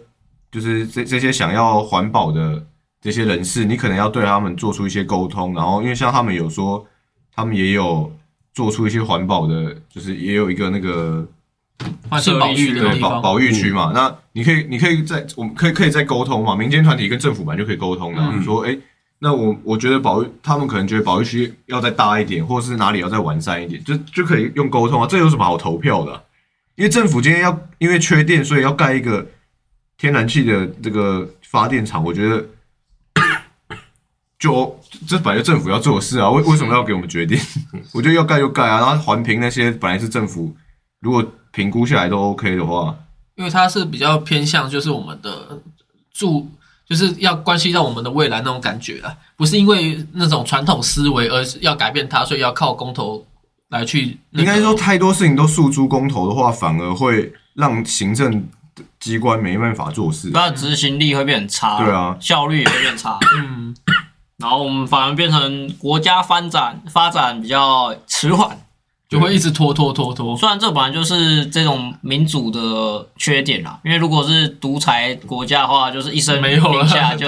[0.53, 2.63] 就是这这些想要环保的
[3.01, 6.85] 这些人士，你可能要对他们做出一些沟通，然后因为像他们有说，
[7.35, 8.15] 他们也有
[8.53, 11.27] 做出一些环保的，就是也有一个那个
[12.21, 13.91] 是保育的保保育区嘛。
[13.95, 18.21] 那你可以你可以在我们可以可以再沟通嘛，民间团体跟政府本来就可以沟通的。
[18.37, 18.77] 你说，哎，
[19.17, 25.07] 那我我觉得保育他们可能觉得保育区要再大一点，或者是哪里要再完善一点，就就可以用沟通啊。
[25.09, 26.23] 这有什么好投票的？
[26.75, 29.25] 因为政府今天要因为缺电，所以要盖一个。
[29.97, 32.45] 天然气的这个发电厂，我觉得
[34.37, 34.77] 就
[35.07, 37.39] 这本来就政府要做的事啊，为为什么要给我们决定？
[37.93, 40.53] 我觉得要盖就盖啊，然后环评那些本来是政府，
[40.99, 42.93] 如果评估下来都 OK 的话，
[43.35, 45.61] 因为它是比较偏向就是我们的
[46.11, 46.45] 住，
[46.85, 53.25] 就是要关系到我们的未来那种感觉啊，不是因为那种传统思维，而是要改变它，所以要靠公投
[53.69, 54.17] 来去。
[54.31, 58.45] 应该说太多事情都诉诸公投的话，反而会让行政。
[58.99, 63.75] 机关没办法做事，那执行力会变差，对啊，效率也会变差， 嗯，
[64.37, 68.57] 然后我们反而变成国家发展发展比较迟缓，
[69.07, 70.35] 就会一直拖拖拖拖。
[70.35, 77.27] 虽然这本来就是这种民主的缺点啦，因为如果是独裁国家的话，就是一声没有下就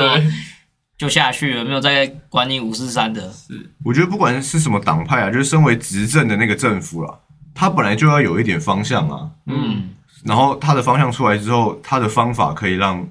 [0.98, 3.32] 就下去了，没有再管你五四三的。
[3.32, 7.20] 是，我觉得不管是什么党派啊，就是身为执政的那个政府了，
[7.54, 9.90] 他本来就要有一点方向啊，嗯。
[10.26, 13.08] 然后他的方向出来之后，他的方法可以让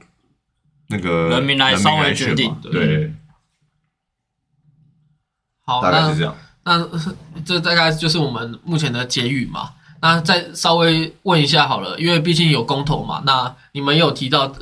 [0.89, 2.55] 那个人民来稍微决定。
[2.61, 3.15] 对，
[5.65, 6.37] 好，大概是这样。
[6.65, 6.85] 那
[7.45, 9.71] 这大概就是我们目前的结语嘛。
[10.03, 13.23] 那再稍微问一下好了，因为毕竟有公投嘛。
[13.25, 14.53] 那你们有提到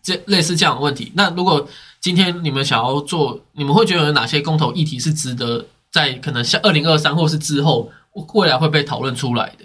[0.00, 1.12] 这类似这样的问题。
[1.14, 1.68] 那如果
[2.00, 7.90] 今天你们想要做，你们会觉得有哪些公投议题是值得在可能像二零二三或是之后
[8.32, 9.64] 未来会被讨论出来的？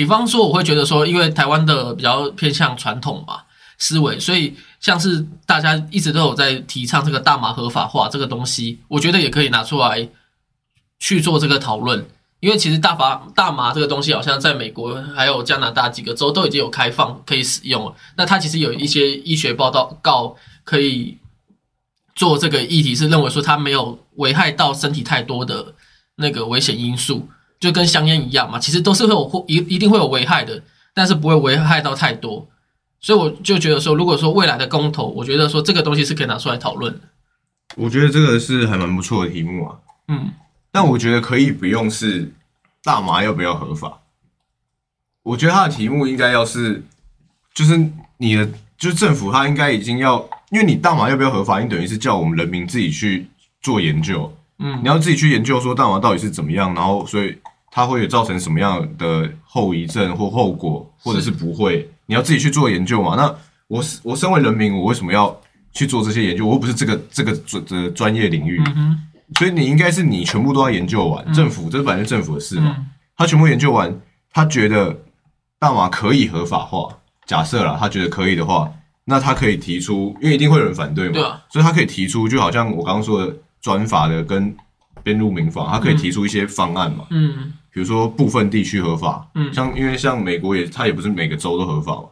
[0.00, 3.42] 比方说，我会觉得说，因为台湾的比较偏向传统嘛
[3.76, 10.08] 思维，所以像是大家一直都有在提倡这个大麻合法化这个东西，我觉得也可以拿出来
[10.98, 12.08] 去做这个讨论。
[12.40, 17.94] 因为其实大麻大麻这个东西，好像在美国还有加拿大几个州都已经有开放可以使用了。
[18.16, 20.34] 那它其实有一些医学报道告
[20.64, 21.18] 可以
[22.14, 25.74] 做这个议题，是认为说它没有危害到身体太多的
[26.16, 27.28] 那个危险因素。
[27.60, 30.60] 就跟香烟一样嘛，其实都是会有一一定会有危害的，
[30.94, 32.48] 但是不会危害到太多。
[33.02, 37.00] 所以我就觉得说，如果说未来的公投，我觉得说这个东西是可以拿出来讨论的。
[37.76, 39.76] 我觉得这个是还蛮不错的题目啊。
[40.08, 40.30] 嗯，
[40.72, 42.32] 但我觉得可以不用是
[42.82, 44.00] 大麻要不要合法。
[45.22, 46.82] 我觉得他的题目应该要是，
[47.54, 47.76] 就是
[48.16, 48.46] 你的，
[48.76, 50.18] 就是政府他应该已经要，
[50.50, 53.28] 因为你大麻要不要合法，你等于是叫我们人民自己去
[53.62, 54.34] 做研究。
[54.58, 57.38] 嗯，你要自己去研究说大麻到底是怎么样，然后所以
[57.70, 63.14] 它会造成什么样的后遗症或后果，或者是不会，你要自己去做研究嘛。
[63.16, 63.34] 那
[63.68, 65.34] 我我身为人民，我为什么要
[65.72, 66.44] 去做这些研究？
[66.46, 68.60] 我又不是这个这个专的专业领域，
[69.38, 71.32] 所以你应该是你全部都要研究完。
[71.32, 72.76] 政府这本来是政府的事嘛，
[73.16, 73.94] 他全部研究完，
[74.32, 74.98] 他觉得
[75.58, 78.72] 大麻可以合法化，假设了他觉得可以的话，
[79.04, 83.34] 那他可以提出，因为一定会有人反对嘛，所以他可以提出，就好像我刚刚说的。
[83.62, 84.56] 专法的跟
[85.02, 87.04] 编入民法，他可以提出一些方案嘛？
[87.10, 92.04] 嗯，比如说部分地区合法，嗯，像因为像美国也，它也不是每个州都合法嘛。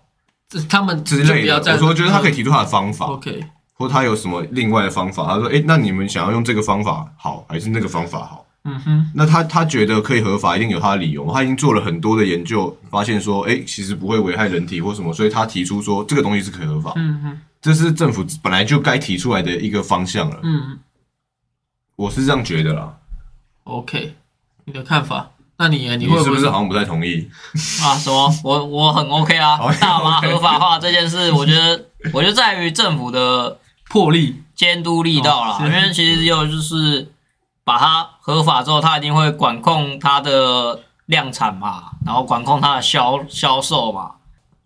[0.48, 3.44] 这他们之类的，我说觉得他可以提出他的方法，OK，
[3.74, 5.26] 或他有什么另外的方法？
[5.26, 8.46] 他说，哎，那你们想要用这个方法好，还是那个方法好？
[8.64, 11.30] 嗯哼，那他他觉得可以合法，一定有他的理由。
[11.32, 16.92] 他已经做了很多的研究，发现说，哎，其实不会危害人体或什么，所以他提出说这个东西是可以合法。
[16.96, 20.40] 嗯哼，这是政府本来就该提出来的一个方向了。
[20.42, 20.78] 嗯。
[21.96, 22.96] 我是这样觉得啦。
[23.64, 24.14] OK，
[24.64, 25.30] 你的看法？
[25.60, 27.28] 那你你会是不是好像不太同意
[27.82, 27.98] 啊？
[27.98, 28.32] 什么？
[28.44, 29.58] 我我很 OK 啊。
[29.80, 33.58] 大麻合法化这件事，我觉得，我觉得在于政府的
[33.90, 37.10] 魄力，监督力道啦，因为其实有就是
[37.64, 44.12] 把它合法之后，它一定会管控它的量产嘛，然后管控它的销销售嘛，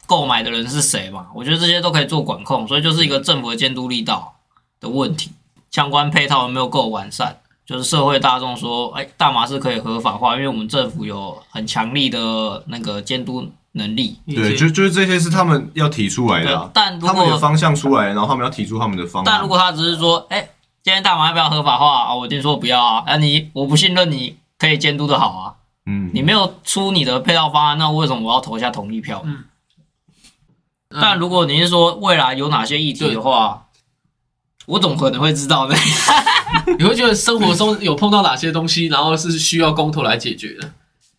[0.07, 4.35] 购买的人是谁嘛，我觉得这些都可以做管控，所以就是一个政府的监督力道
[4.79, 5.33] 的问题，
[5.71, 7.39] 相关配套有没有够完善？
[7.65, 14.19] 就是社会大众说，哎，大麻是可以合法化，因为我们政府有很强力的那个监督能力。
[14.27, 19.25] 对，就就是这些是他们要提出来的，但他们有方向出来，然后他们要提出他们的方案。
[19.25, 20.41] 但如果他只是说，哎，
[20.83, 22.15] 今天大麻要不要合法化啊？
[22.15, 25.55] 我听说不要啊，啊，你我不信任你可以监督的好啊，
[25.87, 29.23] 嗯，你没有出你的配套方案，那为什么我要投下同意票？
[29.25, 29.45] 嗯，
[31.01, 33.62] 但如果你是说未来有哪些议题的话，
[34.67, 35.75] 我怎么可能会知道呢？
[36.79, 40.71] 你会觉得生活中有碰到哪些东西，然后是需要公投来解决的，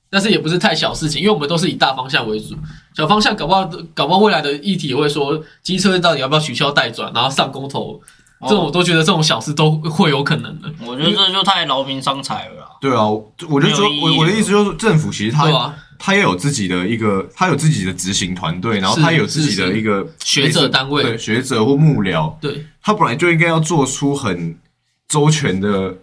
[0.10, 2.56] 但是也不是太小事情，因为我们都是以大方向为主，
[2.96, 8.00] 小方向搞不好搞不好未来的议题也会说机车到底要不要取消代转，然后上公投，
[8.41, 10.72] 这种我都觉得这种小事都会有可能的。
[10.86, 12.78] 我觉得这就太劳民伤财了。
[12.80, 15.46] 对啊，我就说，我我的意思就是，政府其实他
[15.98, 24.56] 他也有自己的一个，他有自己的执行团队，然后他有自己的一个学者单位，对学者或幕僚，对，他本来就应该要做出很。
[25.10, 25.94] 周全的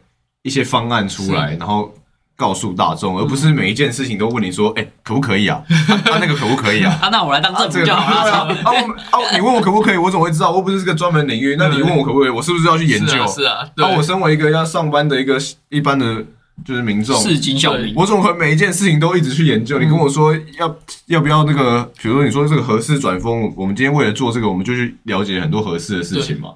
[0.42, 1.92] 一些方案出来，然后
[2.36, 5.60] 告诉大众，而不是每一件事情都问你说：“哎，可不可以啊？
[6.04, 8.54] 他那个可不可以啊？” 啊，那我来当政府就好了。
[8.62, 10.52] 啊，你问我可不可以，我怎么会知道？
[10.52, 11.56] 我不是这个专门领域。
[11.58, 13.26] 那你问我可不可以，我是不是要去研究？
[13.26, 13.68] 是啊。
[13.76, 15.36] 那我身为一个要上班的一个
[15.70, 16.24] 一般的，
[16.64, 19.78] 就是民众，市井小民，我怎么可能每一件事情都一直去研究？
[19.78, 21.82] 你跟我说要要不要那个？
[22.00, 26.50] 比如说你说这个合适转风，我们今天为了做这个，我们就去了解很多合适的事情嘛。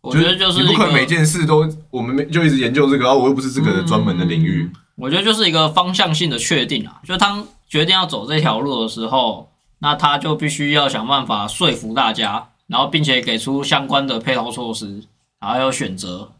[0.00, 4.70] 我觉得就是你不可能每件事都我们就一直研究这个啊，我又不是这个专门的领域。
[4.96, 15.02] 我觉得就是一个方向性的确定啊，就当决定要走这条路的时候，那他就必须要想办法说服大家，然后并且给出相关的配套措施，
[15.40, 16.30] 然后有选择。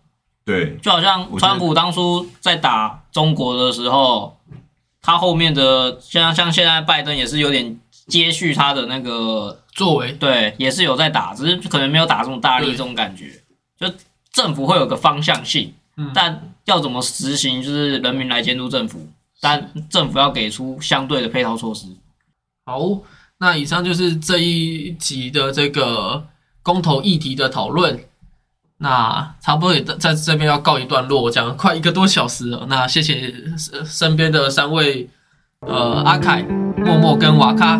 [0.45, 4.39] 对，就好像川普当初在打中国的时候，
[5.01, 13.41] 他后面的像像现在拜登也是有点接续他的那个作为，对，也是有在打，只是可能没有打这么大力这种感觉。
[13.79, 13.91] 就
[14.33, 15.73] 政府会有个方向性，
[16.13, 19.09] 但要怎么实行，就是人民来监督政府，
[19.41, 21.87] 但政府要给出相对的配套措施。
[22.67, 22.81] 好，
[23.39, 26.27] 那以上就是这一集的这个
[26.63, 27.99] 公投议题的讨论，
[28.79, 32.67] 那差不多也在这边要告一段落，讲了快一个多小时了。
[32.69, 33.33] 那谢谢
[33.85, 35.09] 身边的三位，
[35.61, 36.43] 呃，阿凯、
[36.77, 37.77] 默默跟瓦卡。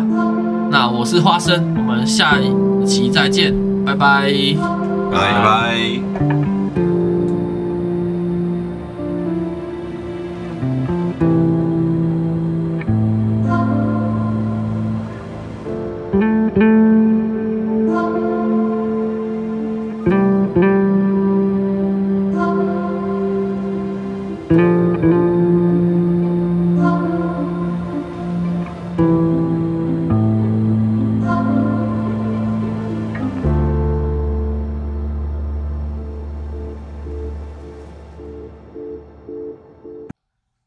[0.71, 3.53] 那我是花生，我们下一期再见，
[3.85, 4.33] 拜拜。
[5.11, 6.54] 拜拜。